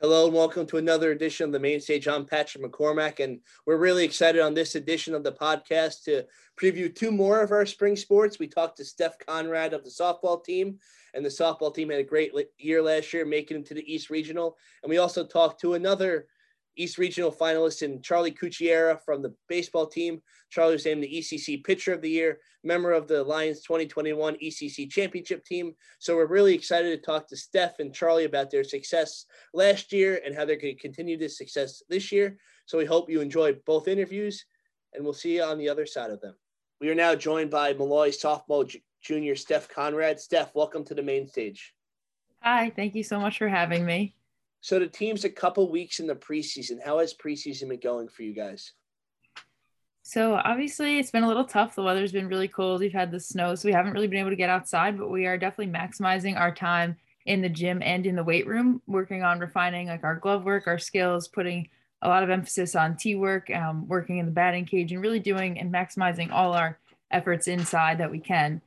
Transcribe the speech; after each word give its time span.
Hello 0.00 0.26
and 0.26 0.32
welcome 0.32 0.64
to 0.64 0.76
another 0.76 1.10
edition 1.10 1.46
of 1.46 1.50
the 1.50 1.58
Mane 1.58 1.80
Stage. 1.80 2.06
I'm 2.06 2.24
Patrick 2.24 2.62
McCormack, 2.62 3.18
and 3.18 3.40
we're 3.66 3.78
really 3.78 4.04
excited 4.04 4.40
on 4.40 4.54
this 4.54 4.76
edition 4.76 5.12
of 5.12 5.24
the 5.24 5.32
podcast 5.32 6.04
to 6.04 6.22
preview 6.56 6.94
two 6.94 7.10
more 7.10 7.42
of 7.42 7.50
our 7.50 7.66
spring 7.66 7.96
sports. 7.96 8.38
We 8.38 8.46
talked 8.46 8.76
to 8.76 8.84
Steph 8.84 9.18
Conrade 9.18 9.72
of 9.72 9.82
the 9.82 9.90
softball 9.90 10.44
team, 10.44 10.78
and 11.14 11.24
the 11.24 11.28
softball 11.28 11.74
team 11.74 11.90
had 11.90 11.98
a 11.98 12.04
great 12.04 12.32
year 12.58 12.80
last 12.80 13.12
year, 13.12 13.26
making 13.26 13.56
it 13.56 13.66
to 13.66 13.74
the 13.74 13.92
East 13.92 14.08
Regional. 14.08 14.56
And 14.84 14.90
we 14.90 14.98
also 14.98 15.26
talked 15.26 15.60
to 15.62 15.74
another 15.74 16.28
East 16.78 16.96
Regional 16.96 17.32
finalist 17.32 17.82
in 17.82 18.00
Charlie 18.00 18.32
Cucchiara 18.32 18.98
from 19.04 19.20
the 19.20 19.34
baseball 19.48 19.86
team. 19.86 20.22
Charlie 20.48 20.74
was 20.74 20.84
named 20.84 21.02
the 21.02 21.12
ECC 21.12 21.62
Pitcher 21.64 21.92
of 21.92 22.00
the 22.00 22.08
Year, 22.08 22.38
member 22.62 22.92
of 22.92 23.08
the 23.08 23.22
Lions 23.24 23.62
2021 23.62 24.36
ECC 24.36 24.88
Championship 24.88 25.44
team. 25.44 25.74
So 25.98 26.14
we're 26.14 26.26
really 26.26 26.54
excited 26.54 26.90
to 26.90 27.04
talk 27.04 27.26
to 27.28 27.36
Steph 27.36 27.80
and 27.80 27.92
Charlie 27.92 28.24
about 28.24 28.50
their 28.50 28.62
success 28.62 29.26
last 29.52 29.92
year 29.92 30.20
and 30.24 30.34
how 30.34 30.44
they're 30.44 30.56
going 30.56 30.76
to 30.76 30.80
continue 30.80 31.18
this 31.18 31.36
success 31.36 31.82
this 31.88 32.12
year. 32.12 32.38
So 32.66 32.78
we 32.78 32.84
hope 32.84 33.10
you 33.10 33.20
enjoy 33.20 33.54
both 33.66 33.88
interviews, 33.88 34.44
and 34.94 35.02
we'll 35.02 35.14
see 35.14 35.36
you 35.36 35.42
on 35.42 35.58
the 35.58 35.68
other 35.68 35.84
side 35.84 36.10
of 36.10 36.20
them. 36.20 36.36
We 36.80 36.90
are 36.90 36.94
now 36.94 37.16
joined 37.16 37.50
by 37.50 37.72
Molloy 37.72 38.10
sophomore 38.10 38.66
junior 39.02 39.34
Steph 39.34 39.68
Conrade. 39.68 40.20
Steph, 40.20 40.54
welcome 40.54 40.84
to 40.84 40.94
the 40.94 41.02
Mane 41.02 41.26
Stage. 41.26 41.74
Hi, 42.40 42.70
thank 42.70 42.94
you 42.94 43.02
so 43.02 43.18
much 43.18 43.38
for 43.38 43.48
having 43.48 43.84
me. 43.84 44.14
So 44.60 44.78
the 44.78 44.86
team's 44.86 45.24
a 45.24 45.30
couple 45.30 45.70
weeks 45.70 46.00
in 46.00 46.06
the 46.06 46.14
preseason. 46.14 46.78
How 46.84 46.98
has 46.98 47.14
preseason 47.14 47.68
been 47.68 47.80
going 47.80 48.08
for 48.08 48.22
you 48.22 48.34
guys? 48.34 48.72
So 50.02 50.34
obviously 50.34 50.98
it's 50.98 51.10
been 51.10 51.22
a 51.22 51.28
little 51.28 51.44
tough. 51.44 51.74
The 51.74 51.82
weather's 51.82 52.12
been 52.12 52.28
really 52.28 52.48
cold. 52.48 52.80
We've 52.80 52.92
had 52.92 53.10
the 53.10 53.20
snow, 53.20 53.54
so 53.54 53.68
we 53.68 53.74
haven't 53.74 53.92
really 53.92 54.08
been 54.08 54.20
able 54.20 54.30
to 54.30 54.36
get 54.36 54.50
outside, 54.50 54.98
but 54.98 55.10
we 55.10 55.26
are 55.26 55.36
definitely 55.36 55.72
maximizing 55.72 56.38
our 56.38 56.54
time 56.54 56.96
in 57.26 57.42
the 57.42 57.48
gym 57.48 57.82
and 57.82 58.06
in 58.06 58.16
the 58.16 58.24
weight 58.24 58.46
room, 58.46 58.80
working 58.86 59.22
on 59.22 59.38
refining 59.38 59.86
like 59.86 60.02
our 60.04 60.16
glove 60.16 60.44
work, 60.44 60.66
our 60.66 60.78
skills, 60.78 61.28
putting 61.28 61.68
a 62.00 62.08
lot 62.08 62.22
of 62.22 62.30
emphasis 62.30 62.74
on 62.74 62.96
T 62.96 63.16
work, 63.16 63.50
um, 63.50 63.86
working 63.86 64.16
in 64.16 64.24
the 64.24 64.32
batting 64.32 64.64
cage, 64.64 64.92
and 64.92 65.02
really 65.02 65.20
doing 65.20 65.58
and 65.58 65.72
maximizing 65.72 66.32
all 66.32 66.54
our 66.54 66.78
efforts 67.10 67.46
inside 67.46 67.98
that 67.98 68.10
we 68.10 68.18
can. 68.18 68.62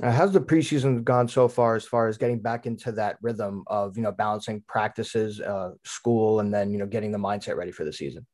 Uh, 0.00 0.12
how's 0.12 0.32
the 0.32 0.40
preseason 0.40 1.02
gone 1.02 1.26
so 1.26 1.48
far 1.48 1.74
as 1.74 1.84
far 1.84 2.06
as 2.06 2.16
getting 2.16 2.38
back 2.38 2.66
into 2.66 2.92
that 2.92 3.16
rhythm 3.20 3.64
of 3.66 3.96
you 3.96 4.02
know 4.02 4.12
balancing 4.12 4.62
practices 4.68 5.40
uh, 5.40 5.70
school 5.84 6.40
and 6.40 6.54
then 6.54 6.70
you 6.70 6.78
know 6.78 6.86
getting 6.86 7.10
the 7.10 7.18
mindset 7.18 7.56
ready 7.56 7.72
for 7.72 7.84
the 7.84 7.92
season? 7.92 8.24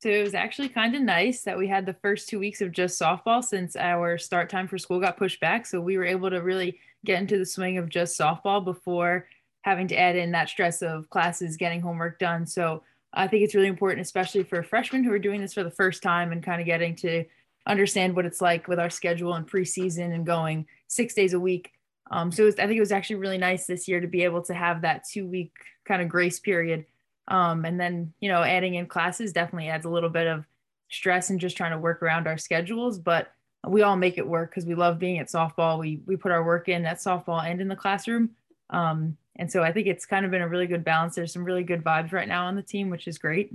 So 0.00 0.08
it 0.08 0.22
was 0.22 0.34
actually 0.34 0.68
kind 0.68 0.94
of 0.94 1.02
nice 1.02 1.42
that 1.42 1.58
we 1.58 1.66
had 1.66 1.84
the 1.84 1.96
first 2.02 2.28
two 2.28 2.38
weeks 2.38 2.60
of 2.60 2.72
just 2.72 3.00
softball 3.00 3.44
since 3.44 3.74
our 3.76 4.16
start 4.16 4.48
time 4.48 4.68
for 4.68 4.78
school 4.78 5.00
got 5.00 5.16
pushed 5.16 5.40
back. 5.40 5.66
So 5.66 5.80
we 5.80 5.98
were 5.98 6.04
able 6.04 6.30
to 6.30 6.38
really 6.38 6.78
get 7.04 7.20
into 7.20 7.36
the 7.36 7.44
swing 7.44 7.78
of 7.78 7.88
just 7.88 8.18
softball 8.18 8.64
before 8.64 9.26
having 9.62 9.88
to 9.88 9.98
add 9.98 10.14
in 10.16 10.30
that 10.30 10.48
stress 10.48 10.82
of 10.82 11.10
classes 11.10 11.56
getting 11.56 11.80
homework 11.80 12.18
done. 12.18 12.46
So 12.46 12.82
i 13.14 13.26
think 13.26 13.42
it's 13.42 13.54
really 13.54 13.68
important 13.68 14.02
especially 14.02 14.42
for 14.42 14.62
freshmen 14.62 15.02
who 15.02 15.10
are 15.10 15.18
doing 15.18 15.40
this 15.40 15.54
for 15.54 15.64
the 15.64 15.70
first 15.70 16.02
time 16.02 16.30
and 16.30 16.42
kind 16.42 16.60
of 16.60 16.66
getting 16.66 16.94
to 16.94 17.24
understand 17.68 18.16
what 18.16 18.26
it's 18.26 18.40
like 18.40 18.66
with 18.66 18.80
our 18.80 18.90
schedule 18.90 19.34
and 19.34 19.46
preseason 19.46 20.14
and 20.14 20.26
going 20.26 20.66
six 20.88 21.14
days 21.14 21.34
a 21.34 21.40
week. 21.40 21.72
Um, 22.10 22.32
so 22.32 22.44
was, 22.46 22.58
I 22.58 22.66
think 22.66 22.78
it 22.78 22.80
was 22.80 22.92
actually 22.92 23.16
really 23.16 23.38
nice 23.38 23.66
this 23.66 23.86
year 23.86 24.00
to 24.00 24.06
be 24.06 24.24
able 24.24 24.42
to 24.42 24.54
have 24.54 24.82
that 24.82 25.04
two 25.04 25.26
week 25.26 25.52
kind 25.84 26.02
of 26.02 26.08
grace 26.08 26.40
period. 26.40 26.86
Um, 27.28 27.64
and 27.66 27.78
then, 27.78 28.14
you 28.20 28.30
know, 28.30 28.42
adding 28.42 28.74
in 28.74 28.86
classes 28.86 29.32
definitely 29.32 29.68
adds 29.68 29.84
a 29.84 29.90
little 29.90 30.08
bit 30.08 30.26
of 30.26 30.46
stress 30.90 31.28
and 31.28 31.38
just 31.38 31.56
trying 31.56 31.72
to 31.72 31.78
work 31.78 32.02
around 32.02 32.26
our 32.26 32.38
schedules. 32.38 32.98
But 32.98 33.30
we 33.66 33.82
all 33.82 33.96
make 33.96 34.16
it 34.16 34.26
work 34.26 34.50
because 34.50 34.64
we 34.64 34.74
love 34.74 34.98
being 34.98 35.18
at 35.18 35.28
softball. 35.28 35.78
We, 35.78 36.00
we 36.06 36.16
put 36.16 36.32
our 36.32 36.42
work 36.42 36.68
in 36.68 36.86
at 36.86 36.98
softball 36.98 37.44
and 37.44 37.60
in 37.60 37.68
the 37.68 37.76
classroom. 37.76 38.30
Um, 38.70 39.18
and 39.36 39.50
so 39.50 39.62
I 39.62 39.72
think 39.72 39.86
it's 39.86 40.06
kind 40.06 40.24
of 40.24 40.30
been 40.30 40.42
a 40.42 40.48
really 40.48 40.66
good 40.66 40.84
balance. 40.84 41.14
There's 41.14 41.32
some 41.32 41.44
really 41.44 41.64
good 41.64 41.84
vibes 41.84 42.12
right 42.12 42.28
now 42.28 42.46
on 42.46 42.56
the 42.56 42.62
team, 42.62 42.88
which 42.88 43.06
is 43.06 43.18
great. 43.18 43.52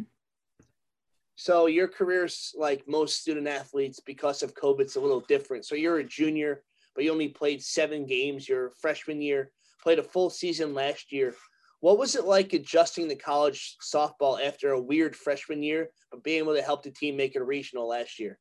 So 1.35 1.65
your 1.65 1.87
career's 1.87 2.53
like 2.57 2.87
most 2.87 3.19
student 3.19 3.47
athletes 3.47 3.99
because 3.99 4.44
of 4.44 4.53
COVID, 4.53 4.81
it's 4.81 4.95
a 4.95 5.01
little 5.01 5.21
different. 5.21 5.66
So 5.66 5.75
you're 5.75 5.99
a 5.99 6.03
junior, 6.03 6.63
but 6.95 7.03
you 7.03 7.11
only 7.11 7.29
played 7.29 7.63
seven 7.63 8.05
games 8.05 8.47
your 8.47 8.69
freshman 8.69 9.21
year, 9.21 9.51
played 9.81 9.99
a 9.99 10.03
full 10.03 10.29
season 10.29 10.73
last 10.73 11.11
year. 11.11 11.33
What 11.79 11.97
was 11.97 12.16
it 12.16 12.25
like 12.25 12.53
adjusting 12.53 13.09
to 13.09 13.16
college 13.16 13.75
softball 13.81 14.41
after 14.41 14.72
a 14.72 14.81
weird 14.81 15.16
freshman 15.16 15.61
year, 15.61 15.89
but 16.11 16.23
being 16.23 16.39
able 16.39 16.55
to 16.55 16.61
help 16.61 16.83
the 16.83 16.91
team 16.91 17.17
make 17.17 17.35
it 17.35 17.43
regional 17.43 17.88
last 17.88 18.19
year? 18.19 18.39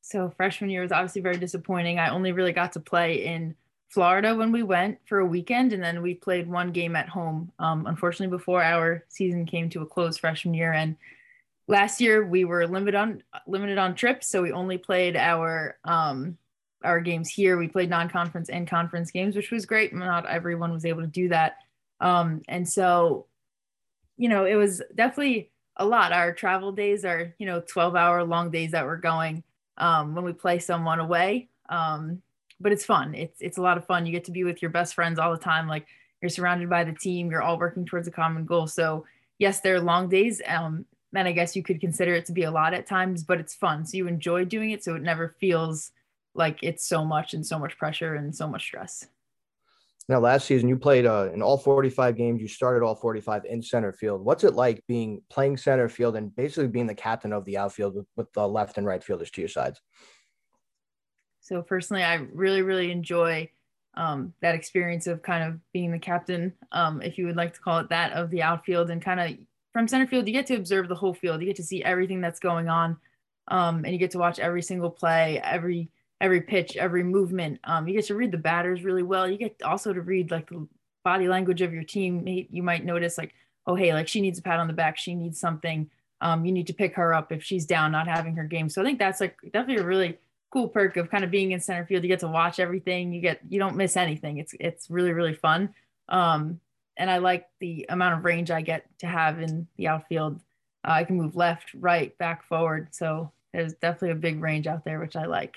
So 0.00 0.32
freshman 0.36 0.70
year 0.70 0.82
was 0.82 0.92
obviously 0.92 1.20
very 1.20 1.36
disappointing. 1.36 1.98
I 1.98 2.08
only 2.08 2.32
really 2.32 2.52
got 2.52 2.72
to 2.72 2.80
play 2.80 3.26
in 3.26 3.54
Florida 3.90 4.34
when 4.34 4.50
we 4.50 4.62
went 4.62 4.98
for 5.04 5.18
a 5.18 5.26
weekend, 5.26 5.72
and 5.72 5.82
then 5.82 6.00
we 6.00 6.14
played 6.14 6.48
one 6.48 6.70
game 6.70 6.96
at 6.96 7.08
home. 7.08 7.52
Um, 7.58 7.86
unfortunately, 7.86 8.34
before 8.34 8.62
our 8.62 9.04
season 9.08 9.44
came 9.44 9.68
to 9.70 9.82
a 9.82 9.86
close 9.86 10.16
freshman 10.16 10.54
year, 10.54 10.72
and 10.72 10.96
last 11.70 12.00
year 12.00 12.26
we 12.26 12.44
were 12.44 12.66
limited 12.66 12.96
on 12.96 13.22
limited 13.46 13.78
on 13.78 13.94
trips, 13.94 14.26
so 14.26 14.42
we 14.42 14.52
only 14.52 14.76
played 14.76 15.16
our 15.16 15.78
um, 15.84 16.36
our 16.82 17.00
games 17.00 17.30
here. 17.30 17.56
We 17.56 17.68
played 17.68 17.88
non-conference 17.88 18.48
and 18.48 18.68
conference 18.68 19.10
games, 19.10 19.36
which 19.36 19.50
was 19.50 19.66
great. 19.66 19.94
Not 19.94 20.26
everyone 20.26 20.72
was 20.72 20.84
able 20.84 21.02
to 21.02 21.06
do 21.06 21.28
that, 21.28 21.58
um, 22.00 22.42
and 22.48 22.68
so 22.68 23.26
you 24.16 24.28
know 24.28 24.44
it 24.44 24.56
was 24.56 24.82
definitely 24.94 25.52
a 25.76 25.86
lot. 25.86 26.12
Our 26.12 26.34
travel 26.34 26.72
days 26.72 27.04
are 27.04 27.34
you 27.38 27.46
know 27.46 27.60
12 27.60 27.94
hour 27.94 28.24
long 28.24 28.50
days 28.50 28.72
that 28.72 28.84
we're 28.84 28.96
going 28.96 29.44
um, 29.78 30.14
when 30.14 30.24
we 30.24 30.32
play 30.32 30.58
someone 30.58 30.98
away. 30.98 31.48
Um, 31.68 32.20
but 32.58 32.72
it's 32.72 32.84
fun. 32.84 33.14
It's 33.14 33.40
it's 33.40 33.58
a 33.58 33.62
lot 33.62 33.78
of 33.78 33.86
fun. 33.86 34.04
You 34.04 34.12
get 34.12 34.24
to 34.24 34.32
be 34.32 34.44
with 34.44 34.60
your 34.60 34.72
best 34.72 34.94
friends 34.94 35.20
all 35.20 35.30
the 35.30 35.38
time. 35.38 35.68
Like 35.68 35.86
you're 36.20 36.28
surrounded 36.28 36.68
by 36.68 36.82
the 36.82 36.92
team. 36.92 37.30
You're 37.30 37.42
all 37.42 37.58
working 37.58 37.86
towards 37.86 38.08
a 38.08 38.10
common 38.10 38.44
goal. 38.44 38.66
So 38.66 39.06
yes, 39.38 39.60
there 39.60 39.76
are 39.76 39.80
long 39.80 40.08
days. 40.08 40.42
Um, 40.46 40.84
then 41.12 41.26
I 41.26 41.32
guess 41.32 41.56
you 41.56 41.62
could 41.62 41.80
consider 41.80 42.14
it 42.14 42.26
to 42.26 42.32
be 42.32 42.44
a 42.44 42.50
lot 42.50 42.74
at 42.74 42.86
times, 42.86 43.24
but 43.24 43.40
it's 43.40 43.54
fun. 43.54 43.84
So 43.84 43.96
you 43.96 44.06
enjoy 44.06 44.44
doing 44.44 44.70
it. 44.70 44.84
So 44.84 44.94
it 44.94 45.02
never 45.02 45.34
feels 45.40 45.90
like 46.34 46.60
it's 46.62 46.86
so 46.86 47.04
much 47.04 47.34
and 47.34 47.44
so 47.44 47.58
much 47.58 47.76
pressure 47.76 48.14
and 48.14 48.34
so 48.34 48.46
much 48.46 48.62
stress. 48.62 49.06
Now, 50.08 50.18
last 50.18 50.46
season 50.46 50.68
you 50.68 50.76
played 50.76 51.06
uh, 51.06 51.30
in 51.32 51.42
all 51.42 51.56
45 51.56 52.16
games. 52.16 52.40
You 52.40 52.48
started 52.48 52.84
all 52.84 52.94
45 52.94 53.44
in 53.44 53.62
center 53.62 53.92
field. 53.92 54.24
What's 54.24 54.44
it 54.44 54.54
like 54.54 54.82
being 54.88 55.22
playing 55.30 55.56
center 55.56 55.88
field 55.88 56.16
and 56.16 56.34
basically 56.34 56.68
being 56.68 56.86
the 56.86 56.94
captain 56.94 57.32
of 57.32 57.44
the 57.44 57.58
outfield 57.58 57.94
with, 57.94 58.06
with 58.16 58.32
the 58.32 58.46
left 58.46 58.78
and 58.78 58.86
right 58.86 59.02
fielders 59.02 59.30
to 59.32 59.40
your 59.40 59.48
sides? 59.48 59.80
So 61.40 61.62
personally, 61.62 62.02
I 62.02 62.26
really, 62.32 62.62
really 62.62 62.90
enjoy 62.90 63.50
um, 63.94 64.32
that 64.40 64.54
experience 64.54 65.06
of 65.06 65.22
kind 65.22 65.44
of 65.44 65.60
being 65.72 65.92
the 65.92 65.98
captain, 65.98 66.52
um, 66.72 67.02
if 67.02 67.18
you 67.18 67.26
would 67.26 67.36
like 67.36 67.54
to 67.54 67.60
call 67.60 67.78
it 67.78 67.88
that, 67.90 68.12
of 68.12 68.30
the 68.30 68.42
outfield 68.42 68.90
and 68.90 69.02
kind 69.02 69.20
of 69.20 69.38
from 69.72 69.88
center 69.88 70.06
field, 70.06 70.26
you 70.26 70.32
get 70.32 70.46
to 70.46 70.56
observe 70.56 70.88
the 70.88 70.94
whole 70.94 71.14
field. 71.14 71.40
You 71.40 71.46
get 71.46 71.56
to 71.56 71.62
see 71.62 71.82
everything 71.82 72.20
that's 72.20 72.40
going 72.40 72.68
on, 72.68 72.96
um, 73.48 73.84
and 73.84 73.92
you 73.92 73.98
get 73.98 74.10
to 74.12 74.18
watch 74.18 74.38
every 74.38 74.62
single 74.62 74.90
play, 74.90 75.40
every 75.42 75.90
every 76.20 76.40
pitch, 76.40 76.76
every 76.76 77.02
movement. 77.02 77.60
Um, 77.64 77.88
you 77.88 77.94
get 77.94 78.06
to 78.06 78.14
read 78.14 78.32
the 78.32 78.38
batters 78.38 78.84
really 78.84 79.02
well. 79.02 79.28
You 79.28 79.38
get 79.38 79.62
also 79.62 79.92
to 79.92 80.00
read 80.00 80.30
like 80.30 80.48
the 80.48 80.66
body 81.04 81.28
language 81.28 81.62
of 81.62 81.72
your 81.72 81.84
team. 81.84 82.26
You 82.26 82.62
might 82.62 82.84
notice 82.84 83.16
like, 83.16 83.34
oh 83.66 83.74
hey, 83.74 83.94
like 83.94 84.08
she 84.08 84.20
needs 84.20 84.38
a 84.38 84.42
pat 84.42 84.60
on 84.60 84.66
the 84.66 84.72
back. 84.72 84.98
She 84.98 85.14
needs 85.14 85.40
something. 85.40 85.88
Um, 86.20 86.44
you 86.44 86.52
need 86.52 86.66
to 86.66 86.74
pick 86.74 86.94
her 86.96 87.14
up 87.14 87.32
if 87.32 87.42
she's 87.42 87.64
down, 87.64 87.92
not 87.92 88.06
having 88.06 88.36
her 88.36 88.44
game. 88.44 88.68
So 88.68 88.82
I 88.82 88.84
think 88.84 88.98
that's 88.98 89.20
like 89.20 89.36
definitely 89.52 89.82
a 89.82 89.86
really 89.86 90.18
cool 90.52 90.68
perk 90.68 90.96
of 90.96 91.10
kind 91.10 91.24
of 91.24 91.30
being 91.30 91.52
in 91.52 91.60
center 91.60 91.86
field. 91.86 92.02
You 92.02 92.08
get 92.08 92.20
to 92.20 92.28
watch 92.28 92.58
everything. 92.58 93.12
You 93.12 93.20
get 93.20 93.40
you 93.48 93.58
don't 93.58 93.76
miss 93.76 93.96
anything. 93.96 94.38
It's 94.38 94.54
it's 94.60 94.90
really 94.90 95.12
really 95.12 95.34
fun. 95.34 95.74
Um, 96.08 96.60
and 97.00 97.10
I 97.10 97.16
like 97.16 97.46
the 97.60 97.86
amount 97.88 98.18
of 98.18 98.24
range 98.26 98.50
I 98.50 98.60
get 98.60 98.84
to 98.98 99.06
have 99.06 99.40
in 99.40 99.66
the 99.78 99.88
outfield. 99.88 100.36
Uh, 100.86 100.92
I 100.92 101.04
can 101.04 101.16
move 101.16 101.34
left, 101.34 101.72
right, 101.74 102.16
back, 102.18 102.44
forward. 102.44 102.88
So 102.90 103.32
there's 103.54 103.72
definitely 103.72 104.10
a 104.10 104.16
big 104.16 104.42
range 104.42 104.66
out 104.66 104.84
there, 104.84 105.00
which 105.00 105.16
I 105.16 105.24
like. 105.24 105.56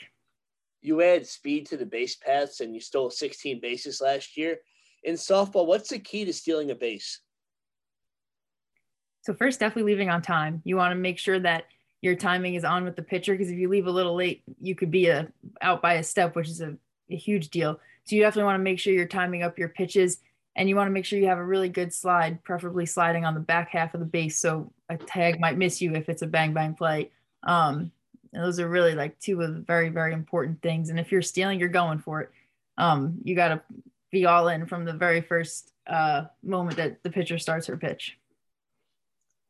You 0.81 1.01
add 1.01 1.27
speed 1.27 1.65
to 1.67 1.77
the 1.77 1.85
base 1.85 2.15
paths 2.15 2.61
and 2.61 2.73
you 2.73 2.79
stole 2.79 3.09
16 3.09 3.59
bases 3.59 3.99
last 3.99 4.37
year. 4.37 4.59
In 5.03 5.15
softball, 5.15 5.67
what's 5.67 5.89
the 5.89 5.99
key 5.99 6.23
to 6.23 6.31
stealing 6.31 6.71
a 6.71 6.75
base? 6.75 7.19
So 9.23 9.33
first, 9.33 9.59
definitely 9.59 9.91
leaving 9.91 10.09
on 10.09 10.21
time. 10.21 10.61
You 10.63 10.77
want 10.77 10.91
to 10.91 10.95
make 10.95 11.19
sure 11.19 11.41
that 11.41 11.65
your 12.01 12.15
timing 12.15 12.55
is 12.55 12.63
on 12.63 12.85
with 12.85 12.95
the 12.95 13.03
pitcher 13.03 13.33
because 13.33 13.51
if 13.51 13.57
you 13.57 13.67
leave 13.67 13.87
a 13.87 13.91
little 13.91 14.15
late, 14.15 14.43
you 14.61 14.75
could 14.75 14.91
be 14.91 15.07
a, 15.07 15.27
out 15.61 15.81
by 15.81 15.95
a 15.95 16.03
step, 16.03 16.37
which 16.37 16.47
is 16.47 16.61
a, 16.61 16.77
a 17.11 17.17
huge 17.17 17.49
deal. 17.49 17.81
So 18.05 18.15
you 18.15 18.21
definitely 18.21 18.45
want 18.45 18.59
to 18.59 18.63
make 18.63 18.79
sure 18.79 18.93
you're 18.93 19.05
timing 19.05 19.43
up 19.43 19.59
your 19.59 19.69
pitches 19.69 20.19
and 20.55 20.69
you 20.69 20.75
want 20.75 20.87
to 20.87 20.91
make 20.91 21.05
sure 21.05 21.19
you 21.19 21.27
have 21.27 21.39
a 21.39 21.45
really 21.45 21.69
good 21.69 21.93
slide, 21.93 22.43
preferably 22.43 22.85
sliding 22.85 23.25
on 23.25 23.33
the 23.33 23.39
back 23.39 23.69
half 23.69 23.93
of 23.93 23.99
the 23.99 24.05
base 24.05 24.37
so 24.37 24.71
a 24.89 24.97
tag 24.97 25.39
might 25.39 25.57
miss 25.57 25.81
you 25.81 25.93
if 25.95 26.09
it's 26.09 26.21
a 26.21 26.27
bang 26.27 26.53
bang 26.53 26.75
play. 26.75 27.11
Um, 27.43 27.91
those 28.31 28.59
are 28.59 28.67
really 28.67 28.95
like 28.95 29.19
two 29.19 29.41
of 29.41 29.53
the 29.53 29.61
very 29.61 29.89
very 29.89 30.13
important 30.13 30.61
things. 30.61 30.89
And 30.89 30.99
if 30.99 31.11
you're 31.11 31.21
stealing, 31.21 31.59
you're 31.59 31.69
going 31.69 31.99
for 31.99 32.21
it. 32.21 32.31
Um, 32.77 33.19
you 33.23 33.35
got 33.35 33.49
to 33.49 33.61
be 34.11 34.25
all 34.25 34.47
in 34.47 34.65
from 34.65 34.85
the 34.85 34.93
very 34.93 35.21
first 35.21 35.71
uh, 35.87 36.25
moment 36.43 36.77
that 36.77 37.03
the 37.03 37.09
pitcher 37.09 37.37
starts 37.37 37.67
her 37.67 37.77
pitch. 37.77 38.17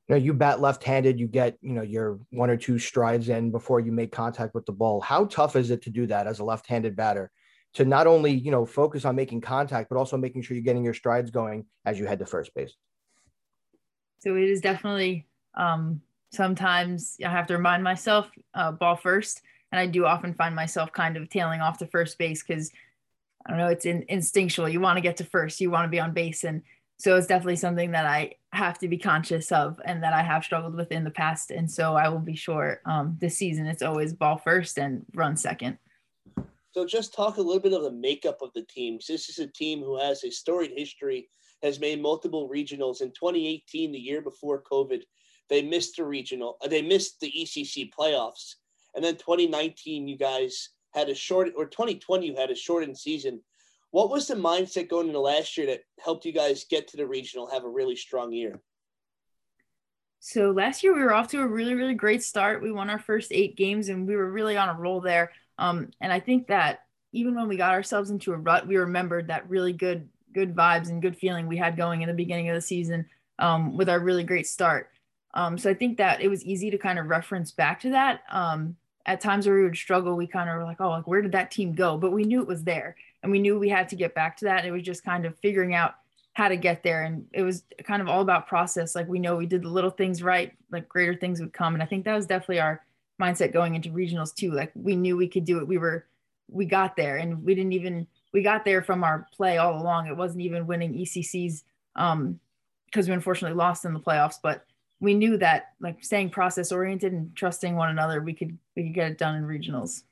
You 0.08 0.16
know, 0.16 0.22
you 0.22 0.34
bat 0.34 0.60
left-handed, 0.60 1.20
you 1.20 1.28
get 1.28 1.58
you 1.62 1.74
know 1.74 1.82
your 1.82 2.20
one 2.32 2.50
or 2.50 2.58
two 2.58 2.78
strides 2.80 3.30
in 3.30 3.52
before 3.52 3.80
you 3.80 3.92
make 3.92 4.12
contact 4.12 4.54
with 4.54 4.66
the 4.66 4.72
ball. 4.72 5.00
How 5.02 5.26
tough 5.26 5.56
is 5.56 5.70
it 5.70 5.82
to 5.84 5.90
do 5.90 6.08
that 6.08 6.28
as 6.28 6.40
a 6.40 6.44
left-handed 6.44 6.96
batter? 6.96 7.32
To 7.74 7.86
not 7.86 8.08
only 8.08 8.32
you 8.32 8.52
know 8.52 8.66
focus 8.66 9.06
on 9.06 9.16
making 9.16 9.42
contact, 9.42 9.90
but 9.90 9.98
also 9.98 10.18
making 10.18 10.42
sure 10.42 10.56
you're 10.56 10.64
getting 10.64 10.84
your 10.84 10.94
strides 10.94 11.32
going 11.32 11.66
as 11.86 12.00
you 12.00 12.06
head 12.06 12.20
to 12.20 12.26
first 12.26 12.54
base? 12.54 12.74
So 14.20 14.36
it 14.36 14.50
is 14.50 14.62
definitely 14.62 15.28
um, 15.56 16.02
sometimes 16.32 17.18
I 17.24 17.30
have 17.30 17.48
to 17.48 17.56
remind 17.56 17.84
myself 17.84 18.30
uh, 18.54 18.72
ball 18.72 18.96
first, 18.96 19.42
and 19.72 19.80
I 19.80 19.88
do 19.88 20.06
often 20.06 20.34
find 20.34 20.56
myself 20.56 20.92
kind 20.92 21.18
of 21.18 21.30
tailing 21.30 21.62
off 21.62 21.78
to 21.80 21.88
first 21.88 22.18
base 22.18 22.44
because 22.44 22.72
I 23.46 23.50
don't 23.50 23.60
know 23.60 23.68
it's 23.68 23.86
in, 23.86 24.06
instinctual. 24.08 24.70
You 24.70 24.80
want 24.80 24.98
to 24.98 25.02
get 25.02 25.18
to 25.18 25.26
first, 25.26 25.60
you 25.60 25.70
want 25.70 25.86
to 25.86 25.90
be 25.90 26.00
on 26.00 26.14
base, 26.14 26.44
and 26.44 26.62
so 26.98 27.18
it's 27.18 27.28
definitely 27.28 27.58
something 27.58 27.92
that 27.92 28.06
I 28.06 28.36
have 28.54 28.80
to 28.80 28.88
be 28.88 28.98
conscious 28.98 29.52
of 29.52 29.80
and 29.84 30.04
that 30.04 30.14
I 30.14 30.22
have 30.22 30.46
struggled 30.46 30.76
with 30.76 30.92
in 30.92 31.04
the 31.04 31.12
past. 31.12 31.52
And 31.52 31.70
so 31.70 31.96
I 31.96 32.08
will 32.08 32.20
be 32.20 32.36
sure 32.36 32.80
um, 32.86 33.18
this 33.20 33.36
season 33.36 33.66
it's 33.66 33.82
always 33.82 34.14
ball 34.14 34.38
first 34.38 34.78
and 34.78 35.06
run 35.14 35.36
second. 35.36 35.80
So 36.74 36.86
just 36.88 37.14
talk 37.14 37.38
a 37.38 37.42
little 37.42 37.62
bit 37.62 37.74
of 37.74 37.84
the 37.84 37.92
makeup 37.92 38.40
of 38.42 38.52
the 38.56 38.64
team. 38.64 38.98
This 39.08 39.30
is 39.30 39.38
a 39.38 39.46
team 39.46 39.80
who 39.80 40.00
has 40.00 40.24
a 40.24 40.32
storied 40.32 40.72
history, 40.76 41.30
has 41.62 41.80
made 41.80 42.02
multiple 42.02 42.50
regionals. 42.50 43.02
In 43.02 43.10
2018, 43.10 43.92
the 43.92 44.00
year 44.00 44.22
before 44.22 44.64
COVID, 44.64 45.04
they 45.50 45.62
missed 45.62 45.98
the 45.98 46.04
regional, 46.04 46.58
uh, 46.64 46.68
they 46.68 46.82
missed 46.82 47.20
the 47.20 47.32
ECC 47.32 47.92
playoffs. 47.94 48.56
And 48.96 49.06
then 49.06 49.18
2019, 49.18 50.08
you 50.08 50.18
guys 50.18 50.70
had 50.96 51.10
a 51.10 51.16
short, 51.16 51.50
or 51.56 51.68
2020, 51.68 52.26
you 52.26 52.36
had 52.36 52.50
a 52.50 52.56
shortened 52.56 52.98
season. 52.98 53.42
What 53.92 54.10
was 54.10 54.28
the 54.28 54.36
mindset 54.36 54.90
going 54.90 55.08
into 55.08 55.20
last 55.20 55.56
year 55.56 55.68
that 55.68 55.82
helped 56.04 56.26
you 56.26 56.32
guys 56.32 56.66
get 56.68 56.88
to 56.88 56.98
the 56.98 57.06
regional, 57.06 57.46
have 57.52 57.66
a 57.66 57.70
really 57.70 57.96
strong 57.96 58.32
year? 58.32 58.60
So 60.26 60.52
last 60.52 60.84
year 60.84 60.96
we 60.96 61.02
were 61.02 61.14
off 61.14 61.28
to 61.32 61.42
a 61.42 61.46
really, 61.46 61.76
really 61.76 61.96
great 61.96 62.24
start. 62.24 62.62
We 62.62 62.72
won 62.72 62.90
our 62.90 62.98
first 62.98 63.34
eight 63.34 63.58
games 63.58 63.90
and 63.90 64.08
we 64.08 64.16
were 64.16 64.32
really 64.32 64.56
on 64.56 64.70
a 64.70 64.74
roll 64.74 65.02
there. 65.02 65.34
Um, 65.58 65.92
and 66.00 66.14
I 66.14 66.22
think 66.22 66.48
that 66.48 66.86
even 67.12 67.36
when 67.36 67.50
we 67.50 67.58
got 67.58 67.74
ourselves 67.74 68.10
into 68.10 68.32
a 68.32 68.38
rut, 68.38 68.66
we 68.66 68.78
remembered 68.78 69.28
that 69.28 69.50
really 69.50 69.74
good, 69.74 70.08
good 70.34 70.56
vibes 70.56 70.88
and 70.88 71.02
good 71.02 71.18
feeling 71.18 71.46
we 71.46 71.58
had 71.58 71.76
going 71.76 72.04
in 72.04 72.08
the 72.08 72.14
beginning 72.14 72.48
of 72.48 72.56
the 72.56 72.62
season 72.62 73.06
um, 73.38 73.76
with 73.76 73.90
our 73.90 74.00
really 74.00 74.24
great 74.24 74.48
start. 74.48 74.92
Um, 75.34 75.58
so 75.58 75.70
I 75.70 75.74
think 75.74 75.98
that 75.98 76.22
it 76.22 76.30
was 76.30 76.46
easy 76.46 76.72
to 76.72 76.78
kind 76.78 77.00
of 77.00 77.08
reference 77.08 77.52
back 77.52 77.82
to 77.82 77.90
that. 77.90 78.22
Um, 78.32 78.78
at 79.06 79.20
times 79.20 79.46
where 79.46 79.58
we 79.58 79.64
would 79.64 79.76
struggle, 79.76 80.16
we 80.16 80.26
kind 80.26 80.50
of 80.50 80.56
were 80.56 80.64
like, 80.64 80.80
oh, 80.80 80.92
like 80.92 81.06
where 81.06 81.22
did 81.22 81.34
that 81.34 81.52
team 81.52 81.76
go? 81.76 81.98
But 81.98 82.14
we 82.14 82.24
knew 82.24 82.40
it 82.40 82.48
was 82.48 82.64
there, 82.64 82.96
and 83.22 83.30
we 83.30 83.40
knew 83.40 83.60
we 83.60 83.68
had 83.68 83.90
to 83.90 83.98
get 83.98 84.16
back 84.16 84.38
to 84.38 84.46
that. 84.46 84.64
It 84.64 84.72
was 84.72 84.84
just 84.84 85.04
kind 85.04 85.26
of 85.26 85.38
figuring 85.40 85.76
out 85.76 85.96
how 86.34 86.48
to 86.48 86.58
get 86.58 86.84
there, 86.84 87.04
and 87.04 87.26
it 87.32 87.44
was 87.44 87.64
kind 87.84 88.02
of 88.02 88.08
all 88.08 88.22
about 88.22 88.48
process. 88.48 88.96
Like 88.96 89.08
we 89.08 89.20
know 89.20 89.36
we 89.36 89.46
did 89.46 89.64
the 89.64 89.70
little 89.70 89.92
things 89.92 90.24
right, 90.24 90.52
like 90.72 90.90
greater 90.90 91.16
things 91.16 91.40
would 91.40 91.54
come, 91.54 91.74
and 91.74 91.84
I 91.84 91.86
think 91.86 92.06
that 92.06 92.16
was 92.16 92.26
definitely 92.26 92.60
our 92.60 92.84
mindset 93.22 93.54
going 93.54 93.76
into 93.76 93.90
regionals 93.90 94.34
too. 94.34 94.52
Like 94.52 94.72
we 94.76 94.96
knew 94.96 95.16
we 95.16 95.28
could 95.28 95.46
do 95.46 95.60
it. 95.60 95.68
We 95.68 95.78
were 95.78 96.06
we 96.50 96.66
got 96.66 96.96
there 96.96 97.18
and 97.18 97.44
we 97.44 97.56
didn't 97.56 97.74
even 97.74 98.08
we 98.32 98.42
got 98.42 98.66
there 98.66 98.82
from 98.82 99.04
our 99.04 99.28
play 99.34 99.58
all 99.58 99.82
along. 99.82 100.08
It 100.08 100.18
wasn't 100.18 100.42
even 100.42 100.68
winning 100.68 100.94
ECCs 100.94 101.64
um 101.96 102.40
because 102.86 103.08
we 103.08 103.14
unfortunately 103.14 103.58
lost 103.58 103.86
in 103.86 103.94
the 103.94 104.00
playoffs, 104.00 104.36
but 104.42 104.66
we 105.00 105.14
knew 105.14 105.38
that 105.38 105.74
like 105.80 106.04
staying 106.04 106.30
process 106.30 106.72
oriented 106.72 107.12
and 107.12 107.36
trusting 107.36 107.76
one 107.76 107.90
another, 107.90 108.22
we 108.22 108.34
could 108.34 108.58
we 108.76 108.84
could 108.84 108.94
get 108.94 109.12
it 109.12 109.18
done 109.18 109.36
in 109.36 109.44
regionals. 109.44 110.04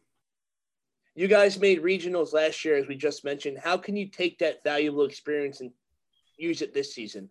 You 1.16 1.28
guys 1.28 1.60
made 1.60 1.84
regionals 1.84 2.34
last 2.34 2.64
year, 2.64 2.78
as 2.78 2.88
we 2.88 2.96
just 2.96 3.26
mentioned. 3.26 3.60
How 3.62 3.78
can 3.78 3.98
you 3.98 4.08
take 4.08 4.40
that 4.40 4.64
valuable 4.64 5.04
experience 5.04 5.60
and 5.60 5.72
use 6.42 6.62
it 6.62 6.74
this 6.74 6.94
season? 6.94 7.30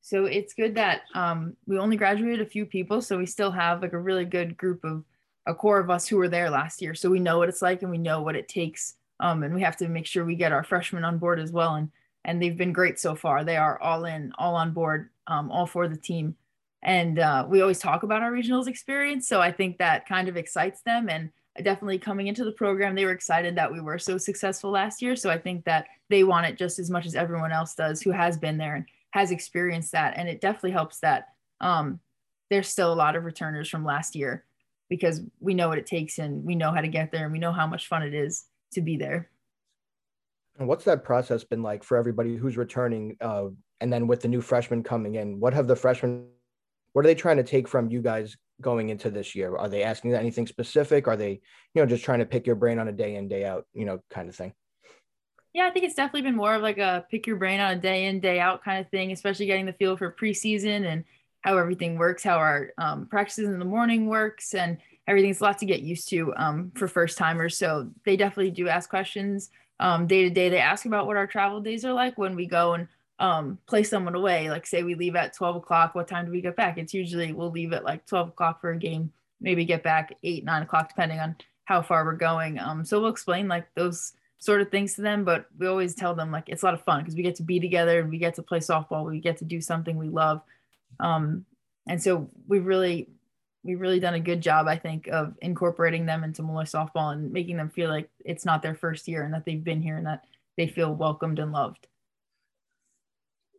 So 0.00 0.24
it's 0.24 0.54
good 0.54 0.74
that 0.76 1.02
um, 1.14 1.54
we 1.66 1.78
only 1.78 1.96
graduated 1.96 2.40
a 2.40 2.50
few 2.50 2.64
people, 2.64 3.02
so 3.02 3.18
we 3.18 3.26
still 3.26 3.50
have 3.50 3.82
like 3.82 3.92
a 3.92 3.98
really 3.98 4.24
good 4.24 4.56
group 4.56 4.84
of 4.84 5.04
a 5.46 5.54
core 5.54 5.80
of 5.80 5.90
us 5.90 6.06
who 6.06 6.16
were 6.16 6.28
there 6.28 6.50
last 6.50 6.80
year. 6.80 6.94
So 6.94 7.10
we 7.10 7.20
know 7.20 7.38
what 7.38 7.48
it's 7.48 7.62
like 7.62 7.82
and 7.82 7.90
we 7.90 7.98
know 7.98 8.22
what 8.22 8.36
it 8.36 8.48
takes. 8.48 8.94
Um, 9.20 9.42
and 9.42 9.54
we 9.54 9.62
have 9.62 9.76
to 9.78 9.88
make 9.88 10.06
sure 10.06 10.24
we 10.24 10.36
get 10.36 10.52
our 10.52 10.62
freshmen 10.62 11.04
on 11.04 11.18
board 11.18 11.40
as 11.40 11.52
well. 11.52 11.74
And 11.74 11.90
and 12.24 12.42
they've 12.42 12.56
been 12.56 12.72
great 12.72 12.98
so 12.98 13.14
far. 13.14 13.42
They 13.42 13.56
are 13.56 13.80
all 13.80 14.04
in, 14.04 14.32
all 14.38 14.54
on 14.54 14.72
board, 14.72 15.08
um, 15.28 15.50
all 15.50 15.66
for 15.66 15.88
the 15.88 15.96
team. 15.96 16.36
And 16.82 17.18
uh, 17.18 17.46
we 17.48 17.60
always 17.60 17.78
talk 17.78 18.02
about 18.02 18.22
our 18.22 18.30
regionals 18.30 18.66
experience, 18.66 19.26
so 19.26 19.40
I 19.40 19.50
think 19.50 19.78
that 19.78 20.06
kind 20.06 20.28
of 20.28 20.36
excites 20.36 20.82
them. 20.82 21.08
And 21.08 21.30
definitely 21.64 21.98
coming 21.98 22.26
into 22.26 22.44
the 22.44 22.52
program, 22.52 22.94
they 22.94 23.04
were 23.04 23.12
excited 23.12 23.56
that 23.56 23.72
we 23.72 23.80
were 23.80 23.98
so 23.98 24.18
successful 24.18 24.70
last 24.70 25.02
year. 25.02 25.16
So 25.16 25.30
I 25.30 25.38
think 25.38 25.64
that 25.64 25.86
they 26.08 26.24
want 26.24 26.46
it 26.46 26.56
just 26.56 26.78
as 26.78 26.90
much 26.90 27.06
as 27.06 27.14
everyone 27.14 27.52
else 27.52 27.74
does 27.74 28.00
who 28.00 28.10
has 28.10 28.36
been 28.38 28.58
there. 28.58 28.76
And 28.76 28.86
has 29.10 29.30
experienced 29.30 29.92
that 29.92 30.14
and 30.16 30.28
it 30.28 30.40
definitely 30.40 30.72
helps 30.72 31.00
that 31.00 31.28
um, 31.60 32.00
there's 32.50 32.68
still 32.68 32.92
a 32.92 32.94
lot 32.94 33.16
of 33.16 33.24
returners 33.24 33.68
from 33.68 33.84
last 33.84 34.14
year 34.14 34.44
because 34.88 35.22
we 35.40 35.54
know 35.54 35.68
what 35.68 35.78
it 35.78 35.86
takes 35.86 36.18
and 36.18 36.44
we 36.44 36.54
know 36.54 36.70
how 36.70 36.80
to 36.80 36.88
get 36.88 37.10
there 37.10 37.24
and 37.24 37.32
we 37.32 37.38
know 37.38 37.52
how 37.52 37.66
much 37.66 37.88
fun 37.88 38.02
it 38.02 38.14
is 38.14 38.44
to 38.72 38.80
be 38.80 38.96
there 38.96 39.30
and 40.58 40.68
what's 40.68 40.84
that 40.84 41.04
process 41.04 41.44
been 41.44 41.62
like 41.62 41.82
for 41.82 41.96
everybody 41.96 42.36
who's 42.36 42.56
returning 42.56 43.16
uh, 43.20 43.46
and 43.80 43.92
then 43.92 44.06
with 44.06 44.20
the 44.20 44.28
new 44.28 44.40
freshmen 44.40 44.82
coming 44.82 45.14
in 45.14 45.40
what 45.40 45.54
have 45.54 45.66
the 45.66 45.76
freshmen 45.76 46.26
what 46.92 47.04
are 47.04 47.08
they 47.08 47.14
trying 47.14 47.36
to 47.36 47.42
take 47.42 47.66
from 47.66 47.90
you 47.90 48.02
guys 48.02 48.36
going 48.60 48.88
into 48.88 49.10
this 49.10 49.34
year 49.34 49.56
are 49.56 49.68
they 49.68 49.82
asking 49.82 50.12
anything 50.14 50.46
specific 50.46 51.06
are 51.06 51.16
they 51.16 51.40
you 51.74 51.82
know 51.82 51.86
just 51.86 52.04
trying 52.04 52.18
to 52.18 52.26
pick 52.26 52.46
your 52.46 52.56
brain 52.56 52.78
on 52.78 52.88
a 52.88 52.92
day 52.92 53.14
in 53.14 53.28
day 53.28 53.44
out 53.44 53.66
you 53.72 53.84
know 53.84 54.00
kind 54.10 54.28
of 54.28 54.34
thing 54.34 54.52
yeah, 55.54 55.66
I 55.66 55.70
think 55.70 55.86
it's 55.86 55.94
definitely 55.94 56.22
been 56.22 56.36
more 56.36 56.54
of 56.54 56.62
like 56.62 56.78
a 56.78 57.04
pick 57.10 57.26
your 57.26 57.36
brain 57.36 57.58
on 57.58 57.72
a 57.72 57.76
day 57.76 58.06
in, 58.06 58.20
day 58.20 58.38
out 58.38 58.62
kind 58.62 58.78
of 58.78 58.90
thing, 58.90 59.12
especially 59.12 59.46
getting 59.46 59.66
the 59.66 59.72
feel 59.72 59.96
for 59.96 60.12
preseason 60.12 60.86
and 60.86 61.04
how 61.40 61.56
everything 61.56 61.96
works, 61.96 62.22
how 62.22 62.36
our 62.36 62.70
um, 62.78 63.06
practices 63.06 63.48
in 63.48 63.58
the 63.58 63.64
morning 63.64 64.06
works, 64.06 64.54
and 64.54 64.78
everything's 65.06 65.40
a 65.40 65.44
lot 65.44 65.58
to 65.58 65.66
get 65.66 65.80
used 65.80 66.08
to 66.10 66.34
um, 66.36 66.70
for 66.74 66.86
first 66.86 67.16
timers. 67.16 67.56
So 67.56 67.90
they 68.04 68.16
definitely 68.16 68.50
do 68.50 68.68
ask 68.68 68.90
questions 68.90 69.50
um, 69.80 70.06
day 70.06 70.24
to 70.24 70.30
day. 70.30 70.48
They 70.48 70.58
ask 70.58 70.84
about 70.84 71.06
what 71.06 71.16
our 71.16 71.26
travel 71.26 71.60
days 71.60 71.84
are 71.84 71.92
like 71.92 72.18
when 72.18 72.36
we 72.36 72.46
go 72.46 72.74
and 72.74 72.86
um, 73.18 73.58
place 73.66 73.90
someone 73.90 74.14
away. 74.14 74.50
Like 74.50 74.66
say 74.66 74.82
we 74.82 74.94
leave 74.94 75.16
at 75.16 75.34
12 75.34 75.56
o'clock, 75.56 75.94
what 75.94 76.08
time 76.08 76.26
do 76.26 76.32
we 76.32 76.40
get 76.40 76.56
back? 76.56 76.78
It's 76.78 76.94
usually 76.94 77.32
we'll 77.32 77.50
leave 77.50 77.72
at 77.72 77.84
like 77.84 78.06
12 78.06 78.28
o'clock 78.28 78.60
for 78.60 78.70
a 78.70 78.78
game, 78.78 79.12
maybe 79.40 79.64
get 79.64 79.82
back 79.82 80.14
eight, 80.22 80.44
nine 80.44 80.62
o'clock, 80.62 80.88
depending 80.88 81.18
on 81.18 81.36
how 81.64 81.82
far 81.82 82.04
we're 82.04 82.14
going. 82.14 82.58
Um, 82.58 82.84
so 82.84 83.00
we'll 83.00 83.10
explain 83.10 83.48
like 83.48 83.66
those 83.74 84.12
sort 84.38 84.60
of 84.60 84.70
things 84.70 84.94
to 84.94 85.02
them, 85.02 85.24
but 85.24 85.46
we 85.58 85.66
always 85.66 85.94
tell 85.94 86.14
them 86.14 86.30
like 86.30 86.48
it's 86.48 86.62
a 86.62 86.66
lot 86.66 86.74
of 86.74 86.82
fun 86.82 87.00
because 87.00 87.16
we 87.16 87.22
get 87.22 87.34
to 87.36 87.42
be 87.42 87.58
together 87.58 88.00
and 88.00 88.08
we 88.08 88.18
get 88.18 88.34
to 88.36 88.42
play 88.42 88.60
softball. 88.60 89.04
We 89.04 89.20
get 89.20 89.38
to 89.38 89.44
do 89.44 89.60
something 89.60 89.96
we 89.96 90.08
love. 90.08 90.42
Um, 91.00 91.44
and 91.88 92.00
so 92.00 92.30
we've 92.46 92.64
really, 92.64 93.08
we've 93.64 93.80
really 93.80 93.98
done 93.98 94.14
a 94.14 94.20
good 94.20 94.40
job, 94.40 94.68
I 94.68 94.76
think, 94.76 95.08
of 95.08 95.34
incorporating 95.42 96.06
them 96.06 96.22
into 96.22 96.42
Molloy 96.42 96.62
softball 96.62 97.12
and 97.12 97.32
making 97.32 97.56
them 97.56 97.70
feel 97.70 97.90
like 97.90 98.08
it's 98.24 98.44
not 98.44 98.62
their 98.62 98.76
first 98.76 99.08
year 99.08 99.24
and 99.24 99.34
that 99.34 99.44
they've 99.44 99.62
been 99.62 99.82
here 99.82 99.96
and 99.96 100.06
that 100.06 100.24
they 100.56 100.68
feel 100.68 100.94
welcomed 100.94 101.40
and 101.40 101.50
loved. 101.50 101.87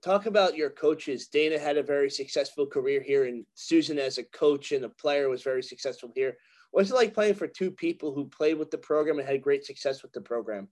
Talk 0.02 0.26
about 0.26 0.56
your 0.56 0.70
coaches. 0.70 1.28
Dana 1.28 1.60
had 1.60 1.78
a 1.78 1.84
very 1.84 2.10
successful 2.10 2.66
career 2.66 3.02
here, 3.02 3.26
and 3.26 3.46
Susan, 3.54 4.00
as 4.00 4.18
a 4.18 4.24
coach 4.24 4.72
and 4.72 4.86
a 4.86 4.90
player, 4.90 5.30
was 5.30 5.44
very 5.44 5.62
successful 5.62 6.12
here. 6.16 6.38
What's 6.72 6.92
it 6.92 6.96
like 6.96 7.14
playing 7.14 7.34
for 7.34 7.48
two 7.48 7.72
people 7.72 8.14
who 8.14 8.26
played 8.26 8.58
with 8.58 8.72
the 8.72 8.78
program 8.78 9.20
and 9.20 9.28
had 9.28 9.42
great 9.42 9.66
success 9.66 10.02
with 10.02 10.14
the 10.14 10.22
program? 10.22 10.70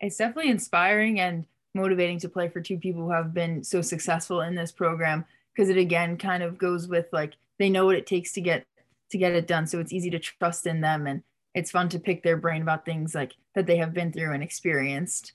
It's 0.00 0.16
definitely 0.16 0.50
inspiring 0.50 1.20
and 1.20 1.46
motivating 1.74 2.20
to 2.20 2.28
play 2.28 2.48
for 2.48 2.60
two 2.60 2.78
people 2.78 3.02
who 3.02 3.10
have 3.10 3.34
been 3.34 3.64
so 3.64 3.82
successful 3.82 4.40
in 4.42 4.54
this 4.54 4.72
program 4.72 5.24
because 5.54 5.68
it 5.68 5.76
again 5.76 6.16
kind 6.16 6.42
of 6.42 6.58
goes 6.58 6.88
with 6.88 7.06
like 7.12 7.34
they 7.58 7.68
know 7.68 7.84
what 7.84 7.96
it 7.96 8.06
takes 8.06 8.32
to 8.32 8.40
get 8.40 8.64
to 9.10 9.18
get 9.18 9.32
it 9.32 9.46
done 9.46 9.66
so 9.66 9.80
it's 9.80 9.92
easy 9.92 10.10
to 10.10 10.18
trust 10.18 10.66
in 10.66 10.80
them 10.80 11.06
and 11.06 11.22
it's 11.54 11.70
fun 11.70 11.88
to 11.88 11.98
pick 11.98 12.22
their 12.22 12.36
brain 12.36 12.62
about 12.62 12.84
things 12.84 13.14
like 13.14 13.32
that 13.54 13.66
they 13.66 13.76
have 13.76 13.92
been 13.92 14.12
through 14.12 14.32
and 14.32 14.42
experienced 14.42 15.32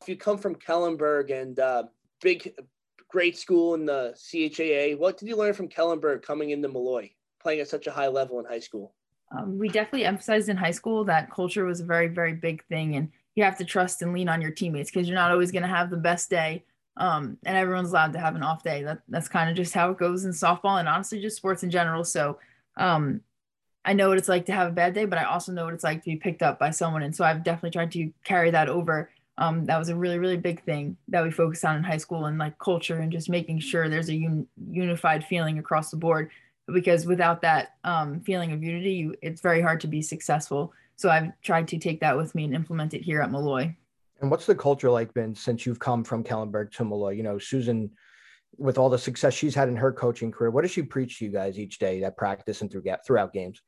if 0.00 0.08
you 0.08 0.16
come 0.16 0.38
from 0.38 0.54
kellenberg 0.54 1.30
and 1.30 1.58
uh, 1.58 1.84
big 2.20 2.54
great 3.08 3.38
school 3.38 3.74
in 3.74 3.86
the 3.86 4.14
CHSAA 4.16 4.98
what 4.98 5.18
did 5.18 5.28
you 5.28 5.36
learn 5.36 5.54
from 5.54 5.68
kellenberg 5.68 6.22
coming 6.22 6.50
into 6.50 6.68
molloy 6.68 7.10
playing 7.40 7.60
at 7.60 7.68
such 7.68 7.86
a 7.86 7.90
high 7.90 8.08
level 8.08 8.38
in 8.38 8.44
high 8.44 8.58
school? 8.58 8.94
Um, 9.36 9.58
we 9.58 9.68
definitely 9.68 10.04
emphasized 10.04 10.48
in 10.48 10.56
high 10.56 10.70
school 10.70 11.04
that 11.04 11.30
culture 11.30 11.64
was 11.64 11.80
a 11.80 11.84
very, 11.84 12.08
very 12.08 12.34
big 12.34 12.64
thing. 12.66 12.96
And 12.96 13.10
you 13.34 13.44
have 13.44 13.58
to 13.58 13.64
trust 13.64 14.02
and 14.02 14.12
lean 14.12 14.28
on 14.28 14.40
your 14.40 14.50
teammates 14.50 14.90
because 14.90 15.08
you're 15.08 15.14
not 15.14 15.30
always 15.30 15.52
going 15.52 15.62
to 15.62 15.68
have 15.68 15.90
the 15.90 15.96
best 15.96 16.30
day. 16.30 16.64
Um, 16.96 17.38
and 17.44 17.56
everyone's 17.56 17.90
allowed 17.90 18.12
to 18.14 18.18
have 18.18 18.34
an 18.34 18.42
off 18.42 18.62
day. 18.62 18.82
That, 18.82 19.00
that's 19.08 19.28
kind 19.28 19.48
of 19.48 19.56
just 19.56 19.74
how 19.74 19.90
it 19.90 19.98
goes 19.98 20.24
in 20.24 20.32
softball 20.32 20.78
and 20.78 20.88
honestly 20.88 21.20
just 21.20 21.36
sports 21.36 21.62
in 21.62 21.70
general. 21.70 22.04
So 22.04 22.38
um, 22.76 23.20
I 23.84 23.92
know 23.92 24.08
what 24.08 24.18
it's 24.18 24.28
like 24.28 24.46
to 24.46 24.52
have 24.52 24.68
a 24.68 24.74
bad 24.74 24.94
day, 24.94 25.04
but 25.04 25.18
I 25.18 25.24
also 25.24 25.52
know 25.52 25.66
what 25.66 25.74
it's 25.74 25.84
like 25.84 26.02
to 26.02 26.10
be 26.10 26.16
picked 26.16 26.42
up 26.42 26.58
by 26.58 26.70
someone. 26.70 27.02
And 27.02 27.14
so 27.14 27.24
I've 27.24 27.44
definitely 27.44 27.70
tried 27.70 27.92
to 27.92 28.10
carry 28.24 28.50
that 28.50 28.68
over. 28.68 29.10
Um, 29.38 29.64
that 29.66 29.78
was 29.78 29.88
a 29.88 29.96
really, 29.96 30.18
really 30.18 30.36
big 30.36 30.64
thing 30.64 30.96
that 31.08 31.22
we 31.22 31.30
focused 31.30 31.64
on 31.64 31.76
in 31.76 31.84
high 31.84 31.96
school 31.96 32.26
and 32.26 32.38
like 32.38 32.58
culture 32.58 32.98
and 32.98 33.12
just 33.12 33.30
making 33.30 33.60
sure 33.60 33.88
there's 33.88 34.10
a 34.10 34.14
un- 34.14 34.48
unified 34.68 35.24
feeling 35.24 35.60
across 35.60 35.90
the 35.92 35.96
board 35.96 36.30
because 36.66 37.06
without 37.06 37.40
that 37.42 37.76
um, 37.84 38.20
feeling 38.20 38.52
of 38.52 38.62
unity, 38.62 38.94
you, 38.94 39.14
it's 39.22 39.40
very 39.40 39.62
hard 39.62 39.80
to 39.80 39.86
be 39.86 40.02
successful. 40.02 40.72
So 40.96 41.08
I've 41.08 41.30
tried 41.40 41.68
to 41.68 41.78
take 41.78 42.00
that 42.00 42.16
with 42.16 42.34
me 42.34 42.44
and 42.44 42.54
implement 42.54 42.94
it 42.94 43.02
here 43.02 43.22
at 43.22 43.30
Molloy 43.30 43.72
And 44.20 44.28
what's 44.30 44.44
the 44.46 44.56
culture 44.56 44.90
like 44.90 45.14
been 45.14 45.36
since 45.36 45.64
you've 45.64 45.78
come 45.78 46.02
from 46.02 46.24
Kellenberg 46.24 46.72
to 46.72 46.84
Molloy 46.84 47.12
You 47.12 47.22
know, 47.22 47.38
Susan, 47.38 47.90
with 48.56 48.76
all 48.76 48.90
the 48.90 48.98
success 48.98 49.34
she's 49.34 49.54
had 49.54 49.68
in 49.68 49.76
her 49.76 49.92
coaching 49.92 50.32
career, 50.32 50.50
what 50.50 50.62
does 50.62 50.72
she 50.72 50.82
preach 50.82 51.20
to 51.20 51.26
you 51.26 51.30
guys 51.30 51.60
each 51.60 51.78
day 51.78 52.02
at 52.02 52.16
practice 52.16 52.60
and 52.60 52.70
through, 52.70 52.82
throughout 53.06 53.32
games? 53.32 53.62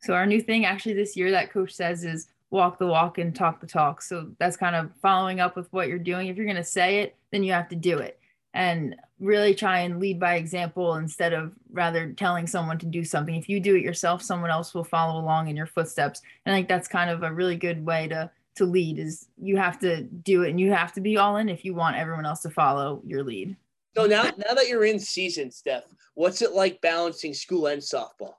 So 0.00 0.14
our 0.14 0.26
new 0.26 0.40
thing 0.40 0.64
actually 0.64 0.94
this 0.94 1.16
year 1.16 1.30
that 1.30 1.52
coach 1.52 1.72
says 1.72 2.02
is 2.02 2.28
walk 2.52 2.78
the 2.78 2.86
walk 2.86 3.16
and 3.16 3.34
talk 3.34 3.60
the 3.60 3.66
talk. 3.66 4.02
So 4.02 4.30
that's 4.38 4.58
kind 4.58 4.76
of 4.76 4.90
following 5.00 5.40
up 5.40 5.56
with 5.56 5.72
what 5.72 5.88
you're 5.88 5.98
doing. 5.98 6.28
If 6.28 6.36
you're 6.36 6.46
going 6.46 6.56
to 6.56 6.62
say 6.62 7.00
it, 7.00 7.16
then 7.32 7.42
you 7.42 7.52
have 7.52 7.68
to 7.70 7.76
do 7.76 7.98
it 7.98 8.20
and 8.54 8.94
really 9.18 9.54
try 9.54 9.80
and 9.80 9.98
lead 9.98 10.20
by 10.20 10.34
example 10.34 10.96
instead 10.96 11.32
of 11.32 11.54
rather 11.72 12.12
telling 12.12 12.46
someone 12.46 12.78
to 12.78 12.86
do 12.86 13.04
something. 13.04 13.34
If 13.34 13.48
you 13.48 13.58
do 13.58 13.74
it 13.74 13.82
yourself, 13.82 14.22
someone 14.22 14.50
else 14.50 14.74
will 14.74 14.84
follow 14.84 15.18
along 15.18 15.48
in 15.48 15.56
your 15.56 15.66
footsteps. 15.66 16.20
And 16.44 16.54
I 16.54 16.58
think 16.58 16.68
that's 16.68 16.88
kind 16.88 17.08
of 17.08 17.22
a 17.22 17.32
really 17.32 17.56
good 17.56 17.84
way 17.84 18.06
to 18.08 18.30
to 18.56 18.66
lead 18.66 18.98
is 18.98 19.28
you 19.40 19.56
have 19.56 19.78
to 19.78 20.02
do 20.02 20.42
it 20.42 20.50
and 20.50 20.60
you 20.60 20.70
have 20.72 20.92
to 20.92 21.00
be 21.00 21.16
all 21.16 21.36
in 21.36 21.48
if 21.48 21.64
you 21.64 21.72
want 21.72 21.96
everyone 21.96 22.26
else 22.26 22.42
to 22.42 22.50
follow 22.50 23.00
your 23.06 23.24
lead. 23.24 23.56
So 23.96 24.04
now 24.04 24.24
now 24.24 24.52
that 24.52 24.68
you're 24.68 24.84
in 24.84 24.98
season, 24.98 25.50
Steph, 25.50 25.84
what's 26.12 26.42
it 26.42 26.52
like 26.52 26.78
balancing 26.82 27.32
school 27.32 27.68
and 27.68 27.80
softball? 27.80 28.34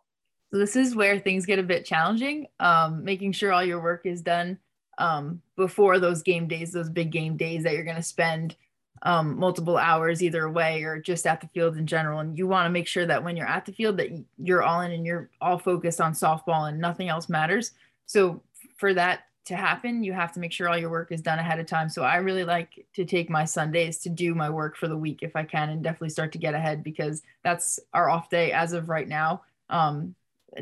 So 0.54 0.60
this 0.60 0.76
is 0.76 0.96
where 0.96 1.18
things 1.18 1.48
get 1.48 1.58
a 1.58 1.64
bit 1.64 1.84
challenging. 1.84 2.46
Um, 2.60 3.04
making 3.04 3.32
sure 3.32 3.52
all 3.52 3.64
your 3.64 3.82
work 3.82 4.06
is 4.06 4.22
done 4.22 4.60
um, 5.00 5.42
before 5.56 5.98
those 5.98 6.22
game 6.22 6.48
days, 6.48 6.72
those 6.72 6.92
big 6.92 7.12
game 7.12 7.38
days 7.38 7.64
that 7.64 7.74
you're 7.74 7.84
going 7.84 7.96
to 7.96 8.04
spend 8.04 8.56
um, 9.02 9.36
multiple 9.40 9.80
hours 9.80 10.22
either 10.22 10.44
away 10.44 10.84
or 10.84 11.00
just 11.00 11.26
at 11.26 11.42
the 11.42 11.48
field 11.48 11.76
in 11.76 11.88
general. 11.88 12.20
And 12.20 12.38
you 12.38 12.46
want 12.46 12.68
to 12.68 12.70
make 12.70 12.86
sure 12.86 13.08
that 13.08 13.24
when 13.24 13.36
you're 13.36 13.48
at 13.48 13.66
the 13.66 13.72
field 13.72 13.98
that 13.98 14.12
you're 14.38 14.62
all 14.62 14.82
in 14.82 14.92
and 14.92 15.08
you're 15.08 15.32
all 15.42 15.58
focused 15.58 16.00
on 16.00 16.14
softball 16.14 16.70
and 16.70 16.80
nothing 16.80 17.10
else 17.10 17.30
matters. 17.30 17.72
So 18.06 18.44
for 18.78 18.94
that 18.94 19.22
to 19.46 19.56
happen, 19.56 20.04
you 20.04 20.14
have 20.14 20.34
to 20.34 20.40
make 20.40 20.52
sure 20.52 20.70
all 20.70 20.78
your 20.78 20.92
work 20.92 21.12
is 21.12 21.24
done 21.24 21.40
ahead 21.40 21.60
of 21.60 21.66
time. 21.66 21.90
So 21.90 22.04
I 22.04 22.18
really 22.18 22.44
like 22.44 22.86
to 22.94 23.06
take 23.06 23.28
my 23.28 23.44
Sundays 23.44 23.98
to 24.02 24.10
do 24.10 24.36
my 24.36 24.52
work 24.52 24.78
for 24.78 24.88
the 24.88 24.98
week 24.98 25.24
if 25.24 25.36
I 25.36 25.46
can 25.46 25.70
and 25.70 25.84
definitely 25.84 26.10
start 26.10 26.32
to 26.34 26.38
get 26.38 26.54
ahead 26.54 26.84
because 26.84 27.24
that's 27.44 27.80
our 27.92 28.08
off 28.08 28.30
day 28.30 28.52
as 28.52 28.74
of 28.74 28.88
right 28.88 29.08
now. 29.08 29.42
Um, 29.72 30.14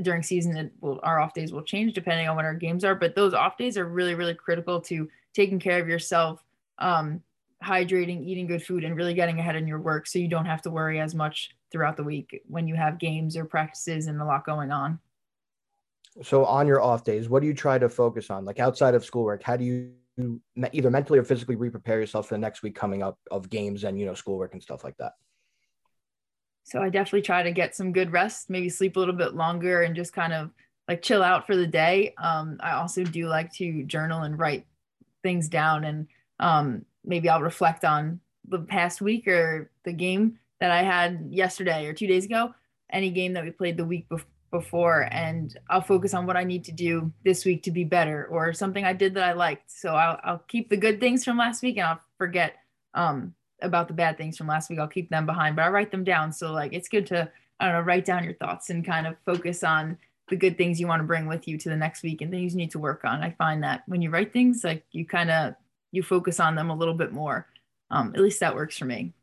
during 0.01 0.24
season 0.24 0.55
it 0.55 0.71
will, 0.81 1.00
our 1.03 1.19
off 1.19 1.33
days 1.33 1.51
will 1.51 1.63
change 1.63 1.93
depending 1.93 2.27
on 2.27 2.36
when 2.36 2.45
our 2.45 2.53
games 2.53 2.83
are 2.83 2.95
but 2.95 3.15
those 3.15 3.33
off 3.33 3.57
days 3.57 3.77
are 3.77 3.86
really 3.86 4.15
really 4.15 4.33
critical 4.33 4.79
to 4.79 5.07
taking 5.33 5.60
care 5.60 5.79
of 5.79 5.88
yourself 5.88 6.43
um, 6.79 7.21
hydrating 7.63 8.25
eating 8.25 8.48
good 8.48 8.63
food 8.63 8.83
and 8.83 8.95
really 8.95 9.13
getting 9.13 9.39
ahead 9.39 9.55
in 9.55 9.67
your 9.67 9.79
work 9.79 10.07
so 10.07 10.19
you 10.19 10.27
don't 10.27 10.45
have 10.45 10.62
to 10.62 10.71
worry 10.71 11.00
as 11.00 11.13
much 11.13 11.51
throughout 11.71 11.95
the 11.95 12.03
week 12.03 12.41
when 12.48 12.67
you 12.67 12.75
have 12.75 13.00
games 13.00 13.38
or 13.38 13.45
practices 13.45 14.07
and 14.07 14.19
a 14.19 14.25
lot 14.25 14.45
going 14.45 14.71
on. 14.71 15.00
So 16.24 16.43
on 16.45 16.67
your 16.67 16.81
off 16.81 17.03
days 17.03 17.29
what 17.29 17.41
do 17.41 17.48
you 17.48 17.53
try 17.53 17.77
to 17.77 17.88
focus 17.88 18.29
on? 18.29 18.45
Like 18.45 18.60
outside 18.60 18.95
of 18.95 19.05
schoolwork 19.05 19.43
how 19.43 19.55
do 19.57 19.63
you 19.63 19.91
either 20.74 20.89
mentally 20.89 21.19
or 21.19 21.24
physically 21.24 21.55
re-prepare 21.55 22.00
yourself 22.00 22.27
for 22.27 22.36
the 22.36 22.39
next 22.39 22.63
week 22.63 22.75
coming 22.75 23.01
up 23.01 23.17
of 23.31 23.50
games 23.50 23.83
and 23.83 24.00
you 24.00 24.05
know 24.05 24.13
schoolwork 24.13 24.53
and 24.53 24.62
stuff 24.62 24.83
like 24.83 24.98
that 24.98 25.13
so 26.63 26.82
I 26.82 26.89
definitely 26.89 27.24
try 27.24 27.44
to 27.44 27.51
get 27.51 27.75
some 27.75 27.91
good 27.91 28.12
rest, 28.12 28.50
maybe 28.50 28.70
sleep 28.70 28.96
a 28.96 29.00
little 29.00 29.15
bit 29.15 29.36
longer 29.36 29.82
and 29.82 29.96
just 29.96 30.13
kind 30.13 30.34
of 30.34 30.51
like 30.88 31.01
chill 31.01 31.24
out 31.24 31.48
for 31.48 31.56
the 31.56 31.68
day. 31.68 32.13
Um, 32.18 32.58
I 32.62 32.72
also 32.72 33.03
do 33.03 33.27
like 33.27 33.51
to 33.53 33.84
journal 33.84 34.24
and 34.24 34.38
write 34.38 34.65
things 35.24 35.50
down 35.50 35.84
and 35.84 36.08
um, 36.39 36.86
maybe 37.06 37.30
I'll 37.30 37.41
reflect 37.41 37.86
on 37.86 38.20
the 38.48 38.60
past 38.60 39.01
week 39.01 39.27
or 39.27 39.72
the 39.84 39.94
game 39.94 40.39
that 40.60 40.72
I 40.72 40.84
had 40.84 41.27
yesterday 41.30 41.86
or 41.88 41.94
two 41.94 42.08
days 42.08 42.25
ago, 42.25 42.53
any 42.91 43.10
game 43.10 43.34
that 43.34 43.44
we 43.44 43.51
played 43.51 43.77
the 43.77 43.86
week 43.86 44.08
bef- 44.10 44.25
before, 44.51 45.08
and 45.12 45.58
I'll 45.70 45.82
focus 45.82 46.13
on 46.13 46.25
what 46.25 46.38
I 46.38 46.44
need 46.44 46.65
to 46.65 46.72
do 46.72 47.12
this 47.24 47.46
week 47.46 47.63
to 47.63 47.72
be 47.72 47.84
better 47.84 48.25
or 48.25 48.53
something 48.53 48.84
I 48.84 48.94
did 48.94 49.13
that 49.15 49.24
I 49.24 49.34
liked. 49.34 49.72
So 49.72 49.96
I'll, 49.96 50.20
I'll 50.24 50.44
keep 50.48 50.70
the 50.70 50.77
good 50.77 51.00
things 51.00 51.24
from 51.24 51.38
last 51.38 51.63
week 51.63 51.77
and 51.77 51.88
I'll 51.88 52.01
forget 52.18 52.56
um, 52.94 53.34
about 53.62 53.88
the 53.88 53.94
bad 53.94 54.18
things 54.18 54.38
from 54.38 54.48
last 54.48 54.70
week. 54.70 54.80
I'll 54.80 54.88
keep 54.88 55.10
them 55.10 55.25
behind, 55.25 55.56
but 55.56 55.63
I 55.63 55.70
write 55.70 55.91
them 55.91 56.03
down. 56.03 56.32
So 56.34 56.51
like 56.51 56.74
it's 56.74 56.89
good 56.89 57.06
to 57.08 57.30
I 57.60 57.65
don't 57.65 57.74
know 57.74 57.82
write 57.82 58.06
down 58.06 58.24
your 58.24 58.34
thoughts 58.34 58.70
and 58.70 58.86
kind 58.86 59.08
of 59.08 59.15
focus 59.25 59.63
on 59.63 59.98
the 60.30 60.36
good 60.36 60.58
things 60.58 60.80
you 60.80 60.88
want 60.88 61.01
to 61.01 61.08
bring 61.08 61.27
with 61.27 61.48
you 61.48 61.58
to 61.58 61.70
the 61.70 61.75
next 61.75 62.03
week 62.03 62.22
and 62.22 62.32
things 62.32 62.53
you 62.53 62.58
need 62.58 62.72
to 62.72 62.80
work 62.80 63.03
on. 63.03 63.22
I 63.22 63.32
find 63.32 63.63
that 63.63 63.84
when 63.86 64.01
you 64.01 64.10
write 64.10 64.34
things, 64.34 64.63
like 64.63 64.86
you 64.91 65.06
kind 65.06 65.30
of 65.30 65.56
you 65.91 66.01
focus 66.03 66.39
on 66.39 66.56
them 66.56 66.70
a 66.70 66.75
little 66.75 66.94
bit 66.94 67.12
more. 67.12 67.48
Um, 67.89 68.13
at 68.15 68.22
least 68.22 68.39
that 68.39 68.56
works 68.56 68.77
for 68.77 68.86
me. 68.86 69.13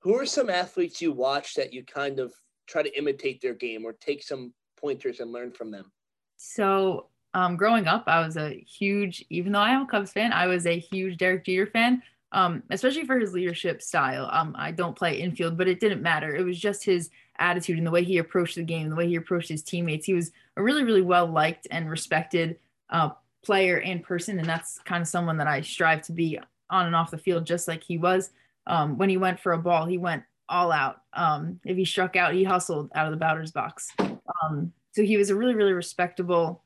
Who 0.00 0.18
are 0.18 0.26
some 0.26 0.50
athletes 0.50 1.00
you 1.00 1.12
watch 1.12 1.54
that 1.54 1.72
you 1.72 1.84
kind 1.84 2.18
of 2.18 2.32
try 2.66 2.82
to 2.82 2.98
imitate 2.98 3.40
their 3.40 3.54
game 3.54 3.84
or 3.84 3.92
take 3.92 4.22
some 4.22 4.52
pointers 4.76 5.20
and 5.20 5.30
learn 5.30 5.52
from 5.52 5.70
them? 5.70 5.92
So 6.36 7.06
um, 7.34 7.56
growing 7.56 7.86
up, 7.86 8.04
I 8.08 8.24
was 8.24 8.36
a 8.36 8.64
huge, 8.68 9.24
even 9.30 9.52
though 9.52 9.60
I 9.60 9.70
am 9.70 9.82
a 9.82 9.86
Cubs 9.86 10.12
fan, 10.12 10.32
I 10.32 10.46
was 10.46 10.66
a 10.66 10.78
huge 10.78 11.18
Derek 11.18 11.44
Jeter 11.44 11.66
fan 11.66 12.02
um, 12.32 12.62
especially 12.70 13.04
for 13.04 13.18
his 13.18 13.34
leadership 13.34 13.82
style. 13.82 14.28
Um, 14.32 14.54
I 14.58 14.72
don't 14.72 14.96
play 14.96 15.20
infield, 15.20 15.56
but 15.56 15.68
it 15.68 15.80
didn't 15.80 16.02
matter. 16.02 16.34
It 16.34 16.44
was 16.44 16.58
just 16.58 16.84
his 16.84 17.10
attitude 17.38 17.78
and 17.78 17.86
the 17.86 17.90
way 17.90 18.02
he 18.02 18.18
approached 18.18 18.56
the 18.56 18.62
game, 18.62 18.88
the 18.88 18.96
way 18.96 19.06
he 19.06 19.16
approached 19.16 19.48
his 19.48 19.62
teammates. 19.62 20.06
He 20.06 20.14
was 20.14 20.32
a 20.56 20.62
really, 20.62 20.84
really 20.84 21.02
well 21.02 21.26
liked 21.26 21.68
and 21.70 21.90
respected 21.90 22.58
uh, 22.90 23.10
player 23.44 23.80
and 23.80 24.02
person, 24.02 24.38
and 24.38 24.48
that's 24.48 24.78
kind 24.80 25.02
of 25.02 25.08
someone 25.08 25.36
that 25.36 25.46
I 25.46 25.60
strive 25.60 26.02
to 26.02 26.12
be 26.12 26.38
on 26.70 26.86
and 26.86 26.96
off 26.96 27.10
the 27.10 27.18
field, 27.18 27.46
just 27.46 27.68
like 27.68 27.84
he 27.84 27.98
was. 27.98 28.30
Um, 28.66 28.96
when 28.96 29.08
he 29.08 29.16
went 29.16 29.40
for 29.40 29.52
a 29.52 29.58
ball, 29.58 29.86
he 29.86 29.98
went 29.98 30.22
all 30.48 30.72
out. 30.72 31.02
Um, 31.12 31.60
if 31.64 31.76
he 31.76 31.84
struck 31.84 32.16
out, 32.16 32.34
he 32.34 32.44
hustled 32.44 32.90
out 32.94 33.06
of 33.06 33.12
the 33.12 33.18
batter's 33.18 33.52
box. 33.52 33.90
Um, 33.98 34.72
so 34.92 35.02
he 35.02 35.16
was 35.16 35.30
a 35.30 35.34
really, 35.34 35.54
really 35.54 35.72
respectable 35.72 36.61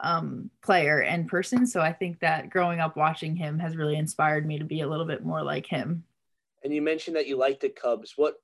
um, 0.00 0.50
player 0.62 1.00
and 1.02 1.28
person. 1.28 1.66
So 1.66 1.80
I 1.80 1.92
think 1.92 2.20
that 2.20 2.50
growing 2.50 2.80
up 2.80 2.96
watching 2.96 3.36
him 3.36 3.58
has 3.58 3.76
really 3.76 3.96
inspired 3.96 4.46
me 4.46 4.58
to 4.58 4.64
be 4.64 4.80
a 4.80 4.88
little 4.88 5.06
bit 5.06 5.24
more 5.24 5.42
like 5.42 5.66
him. 5.66 6.04
And 6.64 6.74
you 6.74 6.82
mentioned 6.82 7.16
that 7.16 7.26
you 7.26 7.36
liked 7.36 7.60
the 7.60 7.68
Cubs. 7.68 8.14
What 8.16 8.34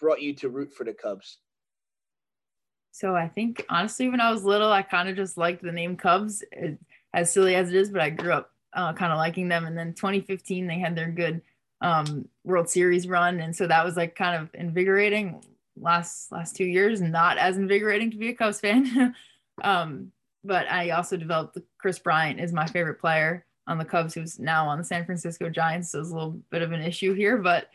brought 0.00 0.22
you 0.22 0.34
to 0.36 0.48
root 0.48 0.72
for 0.72 0.84
the 0.84 0.94
Cubs? 0.94 1.38
So 2.90 3.14
I 3.14 3.28
think 3.28 3.64
honestly, 3.68 4.08
when 4.08 4.20
I 4.20 4.30
was 4.30 4.44
little, 4.44 4.70
I 4.70 4.82
kind 4.82 5.08
of 5.08 5.16
just 5.16 5.36
liked 5.36 5.62
the 5.62 5.72
name 5.72 5.96
Cubs, 5.96 6.42
it, 6.52 6.78
as 7.14 7.32
silly 7.32 7.54
as 7.54 7.70
it 7.70 7.74
is. 7.74 7.90
But 7.90 8.02
I 8.02 8.10
grew 8.10 8.32
up 8.32 8.50
uh, 8.74 8.92
kind 8.92 9.12
of 9.12 9.18
liking 9.18 9.48
them. 9.48 9.66
And 9.66 9.76
then 9.76 9.94
2015, 9.94 10.66
they 10.66 10.78
had 10.78 10.96
their 10.96 11.10
good 11.10 11.42
um, 11.80 12.28
World 12.44 12.68
Series 12.68 13.08
run, 13.08 13.40
and 13.40 13.54
so 13.54 13.66
that 13.66 13.84
was 13.84 13.96
like 13.96 14.14
kind 14.14 14.40
of 14.40 14.50
invigorating. 14.54 15.42
Last 15.76 16.30
last 16.30 16.54
two 16.54 16.66
years, 16.66 17.00
not 17.00 17.38
as 17.38 17.56
invigorating 17.56 18.10
to 18.10 18.16
be 18.18 18.28
a 18.28 18.34
Cubs 18.34 18.60
fan. 18.60 19.14
um, 19.64 20.12
but 20.44 20.70
I 20.70 20.90
also 20.90 21.16
developed 21.16 21.58
Kris 21.78 21.98
Bryant 21.98 22.40
is 22.40 22.52
my 22.52 22.66
favorite 22.66 23.00
player 23.00 23.46
on 23.66 23.78
the 23.78 23.84
Cubs, 23.84 24.14
who's 24.14 24.38
now 24.38 24.66
on 24.68 24.78
the 24.78 24.84
San 24.84 25.04
Francisco 25.04 25.48
Giants. 25.48 25.92
So 25.92 26.00
it's 26.00 26.10
a 26.10 26.14
little 26.14 26.40
bit 26.50 26.62
of 26.62 26.72
an 26.72 26.82
issue 26.82 27.14
here, 27.14 27.38
but 27.38 27.68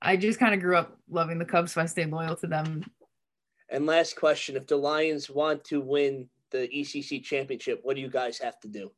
I 0.00 0.16
just 0.16 0.38
kind 0.38 0.54
of 0.54 0.60
grew 0.60 0.76
up 0.76 0.96
loving 1.10 1.38
the 1.38 1.44
Cubs, 1.44 1.72
so 1.72 1.80
I 1.80 1.86
stayed 1.86 2.10
loyal 2.10 2.36
to 2.36 2.46
them. 2.46 2.84
And 3.68 3.84
last 3.84 4.16
question: 4.16 4.56
If 4.56 4.66
the 4.66 4.76
Lions 4.76 5.28
want 5.28 5.64
to 5.64 5.80
win 5.80 6.28
the 6.50 6.68
ECC 6.68 7.22
championship, 7.22 7.80
what 7.82 7.96
do 7.96 8.02
you 8.02 8.08
guys 8.08 8.38
have 8.38 8.58
to 8.60 8.68
do? 8.68 8.90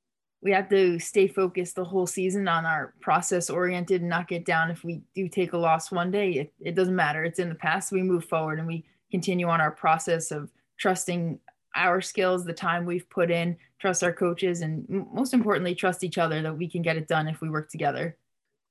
We 0.42 0.52
have 0.52 0.70
to 0.70 0.98
stay 0.98 1.26
focused 1.26 1.74
the 1.74 1.84
whole 1.84 2.06
season 2.06 2.48
on 2.48 2.64
our 2.64 2.94
process 3.00 3.50
oriented 3.50 4.00
and 4.00 4.08
not 4.08 4.28
get 4.28 4.46
down. 4.46 4.70
If 4.70 4.84
we 4.84 5.02
do 5.14 5.28
take 5.28 5.52
a 5.52 5.58
loss 5.58 5.90
one 5.90 6.10
day, 6.10 6.30
it, 6.32 6.52
it 6.60 6.74
doesn't 6.74 6.96
matter. 6.96 7.24
It's 7.24 7.38
in 7.38 7.50
the 7.50 7.54
past. 7.54 7.92
We 7.92 8.02
move 8.02 8.24
forward 8.24 8.58
and 8.58 8.66
we 8.66 8.86
continue 9.10 9.48
on 9.48 9.60
our 9.60 9.70
process 9.70 10.30
of 10.30 10.50
trusting 10.78 11.38
our 11.74 12.00
skills, 12.00 12.44
the 12.44 12.52
time 12.52 12.84
we've 12.84 13.08
put 13.10 13.30
in, 13.30 13.56
trust 13.78 14.02
our 14.02 14.12
coaches, 14.12 14.60
and 14.62 14.86
most 15.12 15.34
importantly, 15.34 15.74
trust 15.74 16.04
each 16.04 16.18
other 16.18 16.42
that 16.42 16.56
we 16.56 16.68
can 16.68 16.82
get 16.82 16.96
it 16.96 17.08
done 17.08 17.28
if 17.28 17.40
we 17.40 17.48
work 17.48 17.70
together. 17.70 18.16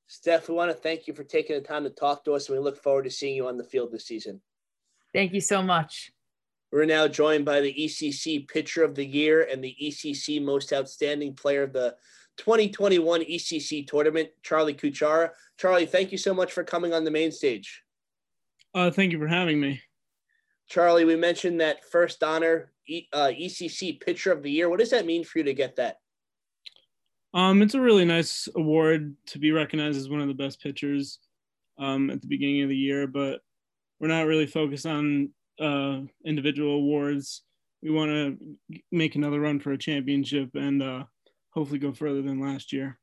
Steph, 0.08 0.50
we 0.50 0.56
want 0.56 0.72
to 0.72 0.77
thank 0.77 1.08
you 1.08 1.13
for 1.13 1.24
taking 1.24 1.56
the 1.56 1.62
time 1.62 1.84
to 1.84 1.89
talk 1.89 2.25
to 2.25 2.34
us, 2.34 2.50
and 2.50 2.58
we 2.58 2.63
look 2.63 2.82
forward 2.82 3.03
to 3.03 3.12
seeing 3.12 3.36
you 3.36 3.48
on 3.48 3.58
the 3.58 3.63
field 3.63 3.91
this 3.91 4.06
season. 4.06 4.41
Thank 5.13 5.34
you 5.34 5.41
so 5.41 5.62
much. 5.62 6.12
We're 6.72 6.86
now 6.86 7.08
joined 7.08 7.46
by 7.46 7.62
the 7.62 7.74
ECC 7.74 8.48
Pitcher 8.48 8.84
of 8.84 8.96
the 8.96 9.06
Year 9.06 9.48
and 9.51 9.63
the 9.63 9.75
ECC 9.82 10.44
Most 10.44 10.72
Outstanding 10.72 11.34
Player 11.34 11.63
of 11.63 11.74
the 11.74 11.96
2021 12.38 13.22
ECC 13.22 13.88
Tournament, 13.88 14.29
Charlie 14.44 14.74
Cucchiara. 14.74 15.32
Charlie, 15.58 15.86
thank 15.86 16.12
you 16.12 16.18
so 16.18 16.34
much 16.34 16.51
for 16.53 16.63
coming 16.63 16.94
on 16.94 17.03
the 17.03 17.12
Mane 17.12 17.32
Stage. 17.32 17.84
Uh, 18.74 18.91
thank 18.91 19.12
you 19.12 19.20
for 19.20 19.27
having 19.27 19.60
me. 19.60 19.82
Charlie, 20.68 21.06
we 21.06 21.15
mentioned 21.15 21.60
that 21.60 21.84
first 21.84 22.24
honor 22.24 22.72
uh, 23.13 23.31
ECC 23.31 24.00
Pitcher 24.00 24.31
of 24.31 24.43
the 24.43 24.51
Year. 24.51 24.69
What 24.69 24.79
does 24.79 24.91
that 24.91 25.05
mean 25.05 25.24
for 25.24 25.39
you 25.39 25.43
to 25.46 25.53
get 25.53 25.75
that? 25.77 25.98
Um, 27.34 27.62
it's 27.62 27.75
a 27.75 27.81
really 27.81 28.05
nice 28.05 28.48
award 28.55 29.15
to 29.27 29.39
be 29.39 29.51
recognized 29.51 29.98
as 29.98 30.10
one 30.10 30.22
of 30.22 30.27
the 30.27 30.34
best 30.34 30.62
pitchers 30.62 31.19
um, 31.77 32.10
at 32.10 32.22
the 32.22 32.27
beginning 32.27 32.63
of 32.63 32.69
the 32.69 32.75
year, 32.75 33.05
but 33.08 33.41
we're 34.00 34.08
not 34.08 34.25
really 34.25 34.48
focused 34.48 34.86
on 34.86 35.31
uh, 35.60 36.00
individual 36.25 36.75
awards. 36.75 37.43
We 37.84 37.91
want 37.91 38.10
to 38.10 38.38
make 38.91 39.15
another 39.15 39.39
run 39.39 39.60
for 39.60 39.72
a 39.72 39.77
championship 39.77 40.50
and 40.55 40.81
uh, 40.81 41.03
hopefully 41.51 41.79
go 41.79 41.93
further 41.93 42.22
than 42.22 42.41
last 42.41 42.74
year. 42.74 43.00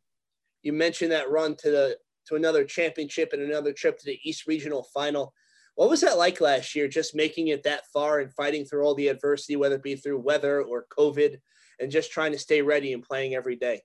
You 0.62 0.73
mentioned 0.73 1.12
that 1.12 1.31
run 1.31 1.55
to 1.57 1.71
the 1.71 1.99
to 2.26 2.35
another 2.35 2.64
championship 2.64 3.33
and 3.33 3.43
another 3.43 3.73
trip 3.73 3.99
to 3.99 4.05
the 4.05 4.19
East 4.25 4.49
Regional 4.49 4.83
Final. 4.93 5.33
What 5.76 5.90
was 5.90 6.00
that 6.00 6.18
like 6.18 6.40
last 6.40 6.75
year, 6.75 6.88
just 6.88 7.14
making 7.14 7.49
it 7.49 7.62
that 7.64 7.87
far 7.92 8.21
and 8.21 8.33
fighting 8.33 8.64
through 8.64 8.83
all 8.83 8.95
the 8.95 9.09
adversity, 9.09 9.56
whether 9.56 9.76
it 9.76 9.83
be 9.83 9.95
through 9.95 10.18
weather 10.18 10.62
or 10.62 10.87
COVID, 10.90 11.37
and 11.78 11.90
just 11.90 12.11
trying 12.11 12.33
to 12.33 12.38
stay 12.38 12.62
ready 12.62 12.95
and 12.95 13.02
playing 13.02 13.35
every 13.35 13.56
day? 13.56 13.83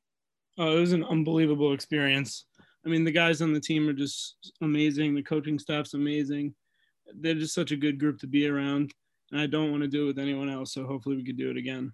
Oh, 0.58 0.78
it 0.78 0.80
was 0.80 0.94
an 0.94 1.04
unbelievable 1.04 1.74
experience. 1.74 2.46
I 2.86 2.90
mean, 2.90 3.04
the 3.04 3.12
guys 3.12 3.42
on 3.42 3.54
the 3.54 3.60
team 3.60 3.90
are 3.90 3.94
just 3.94 4.54
amazing. 4.62 5.14
The 5.14 5.22
coaching 5.22 5.60
staff's 5.60 5.94
amazing. 5.94 6.56
They're 7.14 7.36
just 7.36 7.54
such 7.54 7.72
a 7.72 7.78
good 7.78 8.00
group 8.00 8.20
to 8.20 8.28
be 8.28 8.48
around. 8.48 8.94
and 9.32 9.42
I 9.42 9.48
don't 9.48 9.72
want 9.72 9.84
to 9.84 9.90
do 9.90 10.04
it 10.04 10.08
with 10.08 10.20
anyone 10.20 10.50
else. 10.50 10.74
So 10.74 10.86
hopefully 10.86 11.18
we 11.18 11.26
could 11.26 11.38
do 11.38 11.52
it 11.52 11.58
again. 11.58 11.92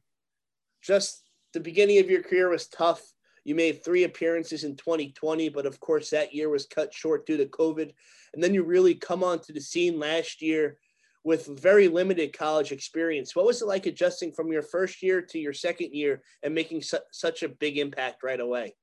Just 0.83 1.23
the 1.53 1.59
beginning 1.59 1.97
of 1.97 2.09
your 2.09 2.21
career 2.21 2.49
was 2.49 2.67
tough. 2.67 3.01
You 3.47 3.55
made 3.55 3.81
three 3.81 4.03
appearances 4.03 4.65
in 4.65 4.75
2020, 4.75 5.47
but 5.47 5.65
of 5.65 5.79
course 5.79 6.09
that 6.09 6.35
year 6.35 6.49
was 6.49 6.65
cut 6.65 6.93
short 6.93 7.25
due 7.25 7.37
to 7.37 7.45
COVID. 7.45 7.93
And 8.33 8.43
then 8.43 8.53
you 8.53 8.61
really 8.61 8.93
come 8.93 9.23
onto 9.23 9.53
the 9.53 9.61
scene 9.61 9.97
last 9.97 10.41
year 10.41 10.77
with 11.23 11.45
very 11.45 11.87
limited 11.87 12.37
college 12.37 12.73
experience. 12.73 13.37
What 13.37 13.45
was 13.45 13.61
it 13.61 13.67
like 13.69 13.85
adjusting 13.85 14.33
from 14.33 14.51
your 14.51 14.63
first 14.63 15.01
year 15.01 15.21
to 15.21 15.39
your 15.39 15.53
second 15.53 15.93
year 15.93 16.21
and 16.43 16.53
making 16.53 16.81
su- 16.81 16.97
such 17.13 17.41
a 17.41 17.47
big 17.47 17.77
impact 17.77 18.21
right 18.21 18.41
away? 18.41 18.75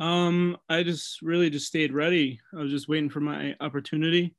Um, 0.00 0.56
I 0.68 0.82
just 0.82 1.22
really 1.22 1.50
just 1.50 1.68
stayed 1.68 1.92
ready. 1.92 2.40
I 2.52 2.60
was 2.60 2.72
just 2.72 2.88
waiting 2.88 3.10
for 3.10 3.20
my 3.20 3.54
opportunity, 3.60 4.34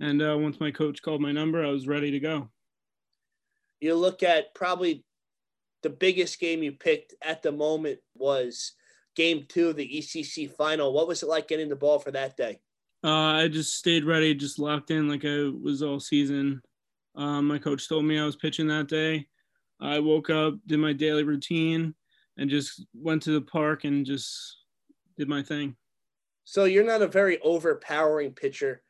and 0.00 0.22
uh, 0.22 0.38
once 0.38 0.60
my 0.60 0.70
coach 0.70 1.02
called 1.02 1.20
my 1.20 1.32
number, 1.32 1.62
I 1.62 1.70
was 1.70 1.86
ready 1.86 2.10
to 2.12 2.20
go. 2.20 2.48
You 3.80 3.96
look 3.96 4.22
at 4.22 4.54
probably 4.54 5.04
the 5.82 5.90
biggest 5.90 6.40
game 6.40 6.62
you 6.62 6.72
picked 6.72 7.14
at 7.22 7.42
the 7.42 7.52
moment 7.52 7.98
was 8.14 8.72
game 9.16 9.44
two 9.48 9.68
of 9.68 9.76
the 9.76 9.88
ECC 9.88 10.50
final. 10.50 10.92
What 10.92 11.08
was 11.08 11.22
it 11.22 11.28
like 11.28 11.48
getting 11.48 11.68
the 11.68 11.76
ball 11.76 11.98
for 11.98 12.10
that 12.10 12.36
day? 12.36 12.60
Uh, 13.02 13.08
I 13.08 13.48
just 13.48 13.76
stayed 13.76 14.04
ready, 14.04 14.34
just 14.34 14.58
locked 14.58 14.90
in 14.90 15.08
like 15.08 15.24
I 15.24 15.50
was 15.62 15.82
all 15.82 16.00
season. 16.00 16.60
Um, 17.14 17.46
my 17.46 17.58
coach 17.58 17.88
told 17.88 18.04
me 18.04 18.18
I 18.18 18.24
was 18.24 18.36
pitching 18.36 18.68
that 18.68 18.88
day. 18.88 19.26
I 19.80 19.98
woke 19.98 20.28
up, 20.28 20.54
did 20.66 20.78
my 20.78 20.92
daily 20.92 21.24
routine, 21.24 21.94
and 22.36 22.50
just 22.50 22.84
went 22.94 23.22
to 23.22 23.32
the 23.32 23.40
park 23.40 23.84
and 23.84 24.04
just 24.04 24.58
did 25.16 25.28
my 25.28 25.42
thing. 25.42 25.76
So 26.44 26.64
you're 26.64 26.84
not 26.84 27.02
a 27.02 27.06
very 27.06 27.40
overpowering 27.40 28.32
pitcher. 28.32 28.82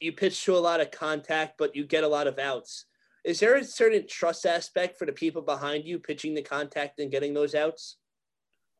You 0.00 0.12
pitch 0.12 0.44
to 0.44 0.56
a 0.56 0.58
lot 0.58 0.80
of 0.80 0.90
contact, 0.90 1.58
but 1.58 1.76
you 1.76 1.84
get 1.84 2.04
a 2.04 2.08
lot 2.08 2.26
of 2.26 2.38
outs. 2.38 2.86
Is 3.24 3.38
there 3.38 3.56
a 3.56 3.64
certain 3.64 4.06
trust 4.08 4.46
aspect 4.46 4.98
for 4.98 5.06
the 5.06 5.12
people 5.12 5.42
behind 5.42 5.84
you 5.84 5.98
pitching 5.98 6.34
the 6.34 6.42
contact 6.42 6.98
and 6.98 7.10
getting 7.10 7.34
those 7.34 7.54
outs? 7.54 7.98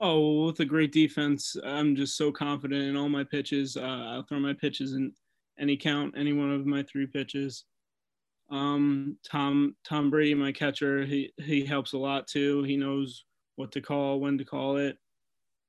Oh, 0.00 0.46
with 0.46 0.58
a 0.58 0.64
great 0.64 0.90
defense, 0.90 1.54
I'm 1.64 1.94
just 1.94 2.16
so 2.16 2.32
confident 2.32 2.82
in 2.82 2.96
all 2.96 3.08
my 3.08 3.22
pitches. 3.22 3.76
Uh, 3.76 3.82
I'll 3.82 4.24
throw 4.24 4.40
my 4.40 4.52
pitches 4.52 4.94
in 4.94 5.12
any 5.60 5.76
count, 5.76 6.14
any 6.16 6.32
one 6.32 6.50
of 6.50 6.66
my 6.66 6.82
three 6.82 7.06
pitches. 7.06 7.64
Um, 8.50 9.16
Tom 9.24 9.76
Tom 9.84 10.10
Brady, 10.10 10.34
my 10.34 10.50
catcher, 10.50 11.04
he 11.04 11.32
he 11.38 11.64
helps 11.64 11.92
a 11.92 11.98
lot 11.98 12.26
too. 12.26 12.64
He 12.64 12.76
knows 12.76 13.24
what 13.56 13.70
to 13.72 13.80
call, 13.80 14.18
when 14.18 14.38
to 14.38 14.44
call 14.44 14.76
it. 14.76 14.98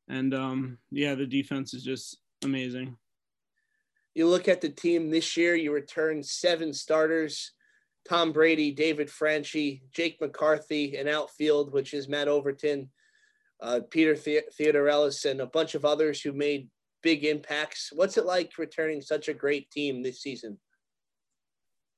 And 0.09 0.33
um, 0.33 0.79
yeah, 0.89 1.13
the 1.13 1.27
defense 1.27 1.75
is 1.75 1.83
just 1.83 2.17
amazing. 2.43 2.97
You 4.15 4.27
look 4.27 4.47
at 4.47 4.61
the 4.61 4.69
team 4.69 5.11
this 5.11 5.37
year, 5.37 5.55
you 5.55 5.71
return 5.71 6.23
seven 6.23 6.73
starters 6.73 7.51
Tom 8.07 8.31
Brady, 8.31 8.71
David 8.71 9.09
Franchi, 9.09 9.83
Jake 9.91 10.19
McCarthy, 10.19 10.97
and 10.97 11.07
outfield, 11.07 11.71
which 11.71 11.93
is 11.93 12.09
Matt 12.09 12.27
Overton, 12.27 12.89
uh, 13.61 13.79
Peter 13.89 14.15
the- 14.15 14.43
Theodorellis, 14.59 15.29
and 15.29 15.41
a 15.41 15.45
bunch 15.45 15.73
of 15.75 15.85
others 15.85 16.21
who 16.21 16.33
made 16.33 16.69
big 17.01 17.23
impacts. 17.23 17.91
What's 17.93 18.17
it 18.17 18.25
like 18.25 18.57
returning 18.57 19.01
such 19.01 19.29
a 19.29 19.33
great 19.33 19.71
team 19.71 20.03
this 20.03 20.21
season? 20.21 20.59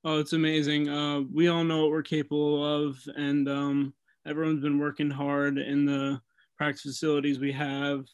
Oh, 0.04 0.20
it's 0.20 0.32
amazing. 0.32 0.88
Uh, 0.88 1.22
we 1.32 1.48
all 1.48 1.64
know 1.64 1.82
what 1.82 1.90
we're 1.90 2.02
capable 2.02 2.64
of, 2.64 2.98
and 3.16 3.48
um, 3.48 3.94
everyone's 4.24 4.62
been 4.62 4.78
working 4.78 5.10
hard 5.10 5.58
in 5.58 5.84
the 5.84 6.20
practice 6.56 6.82
facilities 6.82 7.40
we 7.40 7.50
have, 7.52 8.04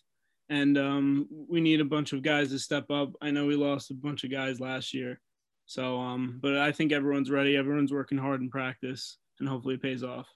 and 0.49 0.79
um, 0.79 1.29
we 1.31 1.61
need 1.61 1.83
a 1.83 1.85
bunch 1.85 2.15
of 2.15 2.23
guys 2.23 2.49
to 2.51 2.59
step 2.59 2.91
up. 2.91 3.13
I 3.21 3.31
know 3.31 3.47
we 3.47 3.57
lost 3.57 3.91
a 3.91 3.95
bunch 3.95 4.25
of 4.25 4.31
guys 4.31 4.61
last 4.61 4.95
year, 4.95 5.21
so 5.67 5.99
um, 5.99 6.39
but 6.43 6.57
I 6.57 6.73
think 6.73 6.93
everyone's 6.93 7.31
ready. 7.31 7.57
Everyone's 7.57 7.93
working 7.93 8.19
hard 8.19 8.41
in 8.41 8.51
practice, 8.51 9.19
and 9.41 9.49
hopefully 9.49 9.75
it 9.75 9.83
pays 9.83 10.03
off. 10.03 10.27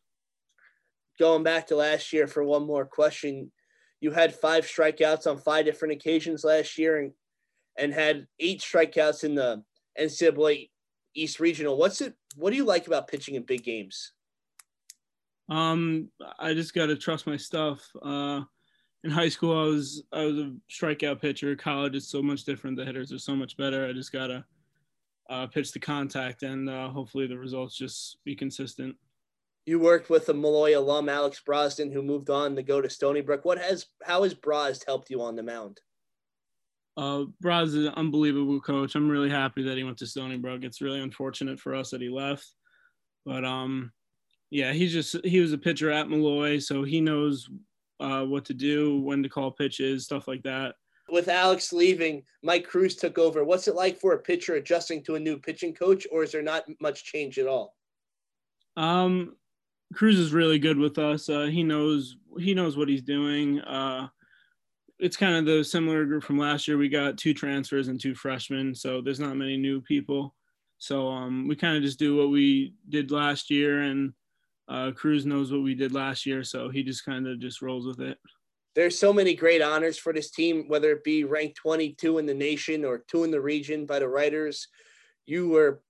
Going 1.18 1.42
back 1.42 1.66
to 1.68 1.76
last 1.76 2.12
year 2.12 2.26
for 2.26 2.44
one 2.44 2.66
more 2.66 2.84
question, 2.84 3.50
you 4.00 4.10
had 4.10 4.34
five 4.34 4.64
strikeouts 4.64 5.26
on 5.26 5.38
five 5.38 5.64
different 5.64 5.94
occasions 5.94 6.44
last 6.44 6.78
year, 6.78 6.98
and 6.98 7.12
and 7.78 7.92
had 7.92 8.26
eight 8.40 8.60
strikeouts 8.60 9.24
in 9.24 9.34
the 9.34 9.62
NCAA 10.00 10.70
East 11.14 11.40
Regional. 11.40 11.76
What's 11.76 12.00
it? 12.00 12.14
What 12.36 12.50
do 12.50 12.56
you 12.56 12.64
like 12.64 12.86
about 12.86 13.08
pitching 13.08 13.34
in 13.34 13.42
big 13.42 13.64
games? 13.64 14.12
Um, 15.48 16.10
I 16.38 16.54
just 16.54 16.74
got 16.74 16.86
to 16.86 16.96
trust 16.96 17.26
my 17.26 17.36
stuff. 17.36 17.88
Uh, 18.02 18.42
in 19.04 19.10
high 19.10 19.28
school, 19.28 19.56
I 19.56 19.68
was 19.68 20.02
I 20.12 20.24
was 20.24 20.38
a 20.38 20.54
strikeout 20.70 21.20
pitcher. 21.20 21.54
College 21.56 21.94
is 21.94 22.08
so 22.08 22.22
much 22.22 22.44
different. 22.44 22.76
The 22.76 22.84
hitters 22.84 23.12
are 23.12 23.18
so 23.18 23.36
much 23.36 23.56
better. 23.56 23.86
I 23.86 23.92
just 23.92 24.12
gotta 24.12 24.44
uh, 25.30 25.46
pitch 25.46 25.72
the 25.72 25.80
contact, 25.80 26.42
and 26.42 26.68
uh, 26.68 26.88
hopefully 26.88 27.26
the 27.26 27.38
results 27.38 27.76
just 27.76 28.18
be 28.24 28.34
consistent. 28.34 28.96
You 29.64 29.80
worked 29.80 30.10
with 30.10 30.28
a 30.28 30.34
Molloy 30.34 30.78
alum, 30.78 31.08
Alex 31.08 31.42
Brosden, 31.44 31.92
who 31.92 32.02
moved 32.02 32.30
on 32.30 32.54
to 32.54 32.62
go 32.62 32.80
to 32.80 32.88
Stony 32.88 33.20
Brook. 33.20 33.44
What 33.44 33.58
has 33.58 33.86
how 34.04 34.22
has 34.22 34.34
Bros 34.34 34.82
helped 34.84 35.10
you 35.10 35.20
on 35.22 35.34
the 35.34 35.42
mound? 35.42 35.80
Uh, 36.96 37.24
Bros 37.40 37.74
is 37.74 37.86
an 37.86 37.94
unbelievable 37.94 38.60
coach. 38.60 38.94
I'm 38.94 39.08
really 39.08 39.28
happy 39.28 39.62
that 39.64 39.76
he 39.76 39.84
went 39.84 39.98
to 39.98 40.06
Stony 40.06 40.36
Brook. 40.36 40.60
It's 40.62 40.80
really 40.80 41.00
unfortunate 41.00 41.58
for 41.58 41.74
us 41.74 41.90
that 41.90 42.00
he 42.00 42.08
left, 42.08 42.46
but 43.24 43.44
um, 43.44 43.92
yeah, 44.50 44.72
he's 44.72 44.92
just 44.92 45.16
he 45.24 45.40
was 45.40 45.52
a 45.52 45.58
pitcher 45.58 45.90
at 45.90 46.08
Molloy, 46.08 46.58
so 46.58 46.84
he 46.84 47.00
knows 47.00 47.48
uh, 47.98 48.22
what 48.22 48.44
to 48.46 48.54
do, 48.54 49.00
when 49.00 49.22
to 49.22 49.28
call 49.28 49.50
pitches, 49.50 50.04
stuff 50.04 50.28
like 50.28 50.42
that. 50.44 50.76
With 51.08 51.28
Alex 51.28 51.72
leaving, 51.72 52.24
Mike 52.42 52.66
Cruz 52.66 52.96
took 52.96 53.16
over. 53.18 53.44
What's 53.44 53.68
it 53.68 53.76
like 53.76 53.98
for 53.98 54.14
a 54.14 54.18
pitcher 54.18 54.54
adjusting 54.54 55.04
to 55.04 55.14
a 55.14 55.20
new 55.20 55.38
pitching 55.38 55.72
coach, 55.74 56.06
or 56.10 56.24
is 56.24 56.32
there 56.32 56.42
not 56.42 56.64
much 56.80 57.04
change 57.04 57.38
at 57.38 57.46
all? 57.46 57.76
Um, 58.76 59.36
Cruz 59.94 60.18
is 60.18 60.32
really 60.32 60.58
good 60.58 60.78
with 60.78 60.98
us. 60.98 61.28
Uh, 61.28 61.46
he 61.46 61.62
knows 61.62 62.16
he 62.38 62.54
knows 62.54 62.76
what 62.76 62.88
he's 62.88 63.02
doing. 63.02 63.60
Uh, 63.60 64.08
it's 64.98 65.16
kind 65.16 65.36
of 65.36 65.44
the 65.44 65.62
similar 65.62 66.04
group 66.04 66.24
from 66.24 66.38
last 66.38 66.66
year. 66.66 66.78
We 66.78 66.88
got 66.88 67.18
two 67.18 67.34
transfers 67.34 67.88
and 67.88 68.00
two 68.00 68.14
freshmen, 68.14 68.74
so 68.74 69.00
there's 69.00 69.20
not 69.20 69.36
many 69.36 69.56
new 69.56 69.80
people. 69.80 70.34
So 70.78 71.08
um, 71.08 71.46
we 71.48 71.56
kind 71.56 71.76
of 71.76 71.82
just 71.82 71.98
do 71.98 72.16
what 72.16 72.30
we 72.30 72.74
did 72.88 73.10
last 73.10 73.50
year, 73.50 73.82
and 73.82 74.12
uh, 74.68 74.92
Cruz 74.92 75.24
knows 75.24 75.52
what 75.52 75.62
we 75.62 75.74
did 75.74 75.92
last 75.92 76.26
year, 76.26 76.42
so 76.42 76.68
he 76.68 76.82
just 76.82 77.04
kind 77.04 77.26
of 77.26 77.38
just 77.38 77.62
rolls 77.62 77.86
with 77.86 78.00
it. 78.00 78.18
There's 78.76 78.98
so 78.98 79.10
many 79.10 79.34
great 79.34 79.62
honors 79.62 79.96
for 79.96 80.12
this 80.12 80.30
team, 80.30 80.68
whether 80.68 80.92
it 80.92 81.02
be 81.02 81.24
ranked 81.24 81.56
22 81.56 82.18
in 82.18 82.26
the 82.26 82.34
nation 82.34 82.84
or 82.84 82.98
two 82.98 83.24
in 83.24 83.30
the 83.30 83.40
region 83.40 83.86
by 83.86 83.98
the 83.98 84.08
writers. 84.08 84.68
You 85.24 85.48
were 85.48 85.80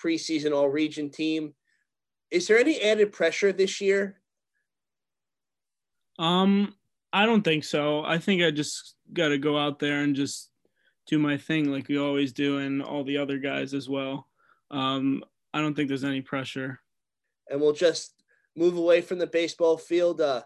preseason 0.00 0.54
all 0.54 0.68
region 0.68 1.10
team. 1.10 1.54
Is 2.30 2.46
there 2.46 2.58
any 2.58 2.80
added 2.80 3.12
pressure 3.12 3.52
this 3.52 3.80
year? 3.80 4.20
Um, 6.20 6.76
I 7.12 7.26
don't 7.26 7.42
think 7.42 7.64
so. 7.64 8.04
I 8.04 8.18
think 8.18 8.42
I 8.42 8.52
just 8.52 8.94
got 9.12 9.28
to 9.28 9.38
go 9.38 9.58
out 9.58 9.80
there 9.80 10.02
and 10.02 10.14
just 10.14 10.50
do 11.08 11.18
my 11.18 11.36
thing 11.36 11.72
like 11.72 11.88
we 11.88 11.98
always 11.98 12.32
do, 12.32 12.58
and 12.58 12.80
all 12.80 13.02
the 13.02 13.18
other 13.18 13.38
guys 13.38 13.74
as 13.74 13.88
well. 13.88 14.28
Um, 14.70 15.24
I 15.52 15.60
don't 15.60 15.74
think 15.74 15.88
there's 15.88 16.04
any 16.04 16.20
pressure. 16.20 16.80
And 17.50 17.60
we'll 17.60 17.72
just 17.72 18.14
move 18.56 18.76
away 18.76 19.00
from 19.00 19.18
the 19.18 19.26
baseball 19.26 19.78
field. 19.78 20.20
Uh, 20.20 20.42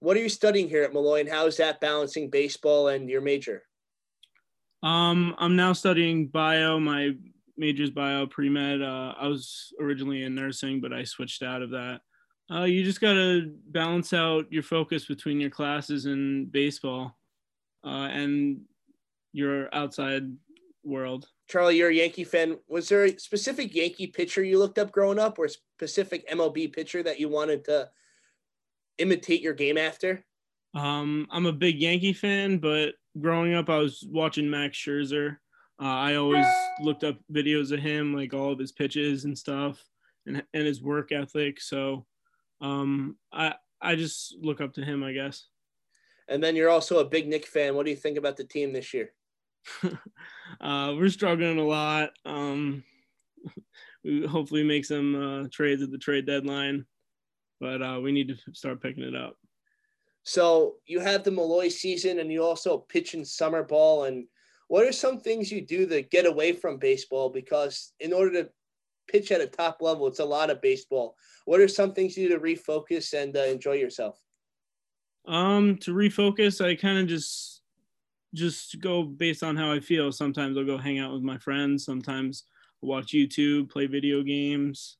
what 0.00 0.16
are 0.16 0.20
you 0.20 0.28
studying 0.28 0.68
here 0.68 0.82
at 0.82 0.92
Molloy 0.92 1.20
and 1.20 1.28
how 1.28 1.46
is 1.46 1.56
that 1.56 1.80
balancing 1.80 2.30
baseball 2.30 2.88
and 2.88 3.08
your 3.08 3.20
major? 3.20 3.62
Um, 4.82 5.34
I'm 5.38 5.56
now 5.56 5.72
studying 5.72 6.26
bio. 6.26 6.78
My 6.78 7.12
major's 7.56 7.90
bio 7.90 8.26
pre 8.26 8.50
med. 8.50 8.82
Uh, 8.82 9.14
I 9.18 9.28
was 9.28 9.72
originally 9.80 10.24
in 10.24 10.34
nursing, 10.34 10.80
but 10.80 10.92
I 10.92 11.04
switched 11.04 11.42
out 11.42 11.62
of 11.62 11.70
that. 11.70 12.00
Uh, 12.50 12.64
you 12.64 12.84
just 12.84 13.00
gotta 13.00 13.50
balance 13.68 14.12
out 14.12 14.52
your 14.52 14.62
focus 14.62 15.06
between 15.06 15.40
your 15.40 15.48
classes 15.48 16.04
and 16.04 16.52
baseball, 16.52 17.16
uh, 17.82 18.08
and 18.12 18.60
your 19.32 19.74
outside 19.74 20.30
world. 20.84 21.28
Charlie, 21.48 21.78
you're 21.78 21.88
a 21.88 21.94
Yankee 21.94 22.24
fan. 22.24 22.58
Was 22.68 22.90
there 22.90 23.04
a 23.04 23.18
specific 23.18 23.74
Yankee 23.74 24.08
pitcher 24.08 24.44
you 24.44 24.58
looked 24.58 24.78
up 24.78 24.92
growing 24.92 25.18
up, 25.18 25.38
or 25.38 25.46
a 25.46 25.50
specific 25.50 26.28
MLB 26.28 26.70
pitcher 26.70 27.02
that 27.02 27.18
you 27.18 27.30
wanted 27.30 27.64
to 27.64 27.88
imitate 28.98 29.40
your 29.40 29.54
game 29.54 29.78
after? 29.78 30.24
Um, 30.74 31.26
I'm 31.30 31.46
a 31.46 31.52
big 31.52 31.80
Yankee 31.80 32.12
fan, 32.12 32.58
but 32.58 32.94
growing 33.20 33.54
up, 33.54 33.70
I 33.70 33.78
was 33.78 34.04
watching 34.08 34.50
Max 34.50 34.76
Scherzer. 34.76 35.36
Uh, 35.80 35.86
I 35.86 36.14
always 36.16 36.46
looked 36.80 37.04
up 37.04 37.16
videos 37.32 37.72
of 37.72 37.80
him, 37.80 38.14
like 38.14 38.32
all 38.32 38.52
of 38.52 38.58
his 38.58 38.72
pitches 38.72 39.24
and 39.24 39.36
stuff, 39.36 39.82
and 40.26 40.42
and 40.54 40.66
his 40.66 40.82
work 40.82 41.12
ethic. 41.12 41.60
So, 41.60 42.06
um, 42.60 43.16
I 43.32 43.54
I 43.80 43.96
just 43.96 44.36
look 44.40 44.60
up 44.60 44.74
to 44.74 44.84
him, 44.84 45.02
I 45.02 45.12
guess. 45.12 45.46
And 46.28 46.42
then 46.42 46.56
you're 46.56 46.70
also 46.70 46.98
a 46.98 47.04
big 47.04 47.28
Knick 47.28 47.46
fan. 47.46 47.74
What 47.74 47.84
do 47.84 47.90
you 47.90 47.96
think 47.96 48.16
about 48.16 48.36
the 48.36 48.44
team 48.44 48.72
this 48.72 48.94
year? 48.94 49.12
uh, 50.60 50.94
we're 50.96 51.10
struggling 51.10 51.58
a 51.58 51.64
lot. 51.64 52.10
Um, 52.24 52.82
we 54.04 54.26
hopefully 54.26 54.64
make 54.64 54.84
some 54.84 55.14
uh, 55.14 55.48
trades 55.52 55.82
at 55.82 55.90
the 55.90 55.98
trade 55.98 56.26
deadline, 56.26 56.86
but 57.64 57.80
uh, 57.80 57.98
we 57.98 58.12
need 58.12 58.28
to 58.28 58.36
start 58.52 58.82
picking 58.82 59.04
it 59.04 59.14
up. 59.14 59.36
So 60.22 60.74
you 60.86 61.00
have 61.00 61.24
the 61.24 61.30
Molloy 61.30 61.68
season, 61.68 62.18
and 62.18 62.30
you 62.30 62.44
also 62.44 62.76
pitch 62.76 63.14
in 63.14 63.24
summer 63.24 63.62
ball. 63.62 64.04
And 64.04 64.26
what 64.68 64.86
are 64.86 64.92
some 64.92 65.18
things 65.18 65.50
you 65.50 65.62
do 65.62 65.86
to 65.86 66.02
get 66.02 66.26
away 66.26 66.52
from 66.52 66.76
baseball? 66.76 67.30
Because 67.30 67.94
in 68.00 68.12
order 68.12 68.42
to 68.42 68.50
pitch 69.08 69.30
at 69.32 69.40
a 69.40 69.46
top 69.46 69.78
level. 69.80 70.06
It's 70.06 70.20
a 70.20 70.24
lot 70.24 70.50
of 70.50 70.60
baseball. 70.60 71.16
What 71.44 71.60
are 71.60 71.68
some 71.68 71.92
things 71.92 72.16
you 72.16 72.28
do 72.28 72.34
to 72.34 72.40
refocus 72.40 73.12
and 73.12 73.36
uh, 73.36 73.40
enjoy 73.40 73.74
yourself? 73.74 74.18
Um, 75.26 75.78
to 75.78 75.94
refocus, 75.94 76.64
I 76.64 76.74
kind 76.74 76.98
of 76.98 77.06
just 77.06 77.62
just 78.34 78.80
go 78.80 79.04
based 79.04 79.44
on 79.44 79.56
how 79.56 79.72
I 79.72 79.78
feel. 79.80 80.10
Sometimes 80.10 80.58
I'll 80.58 80.64
go 80.64 80.76
hang 80.76 80.98
out 80.98 81.12
with 81.12 81.22
my 81.22 81.38
friends. 81.38 81.84
Sometimes 81.84 82.44
I'll 82.82 82.88
watch 82.88 83.12
YouTube, 83.12 83.70
play 83.70 83.86
video 83.86 84.22
games. 84.22 84.96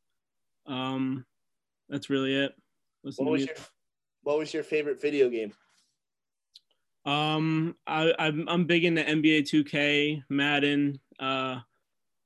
Um, 0.67 1.27
that's 1.89 2.11
really 2.11 2.35
it. 2.35 2.55
Listen 3.03 3.25
what 3.25 3.33
was 3.33 3.47
your 3.47 3.57
What 4.23 4.39
was 4.39 4.55
your 4.55 4.63
favorite 4.63 5.01
video 5.01 5.29
game? 5.29 5.53
Um, 7.05 7.77
I, 7.87 8.15
I'm 8.19 8.49
I'm 8.49 8.65
big 8.65 8.85
into 8.85 9.03
NBA 9.03 9.43
2K, 9.43 10.23
Madden, 10.31 10.99
uh, 11.21 11.61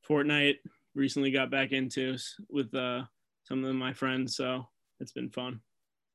Fortnite. 0.09 0.57
Recently 0.95 1.31
got 1.31 1.51
back 1.51 1.73
into 1.73 2.17
with 2.49 2.75
uh 2.75 3.03
some 3.45 3.65
of 3.65 3.75
my 3.75 3.93
friends, 3.93 4.37
so 4.37 4.69
it's 5.01 5.13
been 5.13 5.31
fun. 5.31 5.61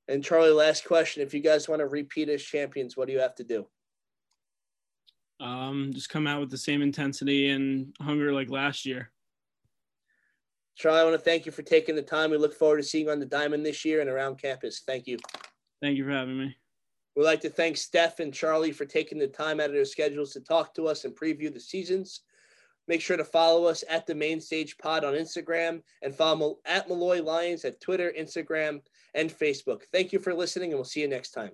And 0.08 0.24
Charlie, 0.24 0.52
last 0.52 0.86
question: 0.86 1.22
If 1.22 1.34
you 1.34 1.42
guys 1.42 1.68
want 1.68 1.80
to 1.80 1.88
repeat 1.88 2.30
as 2.30 2.42
champions, 2.42 2.96
what 2.96 3.08
do 3.08 3.14
you 3.14 3.20
have 3.20 3.36
to 3.36 3.44
do? 3.44 3.68
Um, 5.40 5.92
just 5.94 6.10
come 6.10 6.28
out 6.28 6.40
with 6.40 6.52
the 6.52 6.58
same 6.58 6.82
intensity 6.82 7.50
and 7.50 7.94
hunger 8.00 8.32
like 8.32 8.50
last 8.50 8.86
year. 8.86 9.12
Charlie, 10.76 11.00
I 11.00 11.04
want 11.04 11.16
to 11.16 11.24
thank 11.24 11.46
you 11.46 11.52
for 11.52 11.62
taking 11.62 11.96
the 11.96 12.02
time. 12.02 12.32
We 12.32 12.38
look 12.38 12.54
forward 12.54 12.78
to 12.78 12.84
seeing 12.84 13.06
you 13.06 13.12
on 13.12 13.20
the 13.20 13.26
diamond 13.26 13.66
this 13.66 13.86
year 13.86 14.02
and 14.02 14.10
around 14.10 14.42
campus. 14.42 14.82
Thank 14.86 15.08
you. 15.08 15.18
Thank 15.82 15.98
you 15.98 16.06
for 16.06 16.12
having 16.12 16.38
me. 16.38 16.56
We'd 17.16 17.26
like 17.26 17.42
to 17.42 17.50
thank 17.50 17.78
Steph 17.78 18.20
and 18.20 18.34
Charlie 18.34 18.72
for 18.72 18.86
taking 18.86 19.20
the 19.20 19.28
time 19.28 19.60
out 19.60 19.68
of 19.68 19.74
their 19.74 19.86
schedules 19.86 20.34
to 20.34 20.42
talk 20.42 20.74
to 20.76 20.88
us 20.88 21.06
and 21.06 21.16
preview 21.16 21.54
the 21.54 21.60
seasons. 21.60 22.22
Make 22.88 23.02
sure 23.02 23.18
to 23.18 23.24
follow 23.24 23.66
us 23.66 23.84
at 23.88 24.08
the 24.08 24.16
Mane 24.16 24.42
Stage 24.42 24.78
Pod 24.78 25.06
on 25.06 25.14
Instagram 25.14 25.84
and 26.02 26.14
follow 26.14 26.58
at 26.66 26.90
Molloy 26.90 27.22
Lions 27.22 27.64
at 27.66 27.80
Twitter, 27.80 28.12
Instagram, 28.20 28.82
and 29.14 29.30
Facebook. 29.30 29.84
Thank 29.94 30.12
you 30.12 30.20
for 30.20 30.34
listening, 30.34 30.72
and 30.72 30.78
we'll 30.78 30.86
see 30.86 31.02
you 31.02 31.08
next 31.08 31.32
time. 31.32 31.52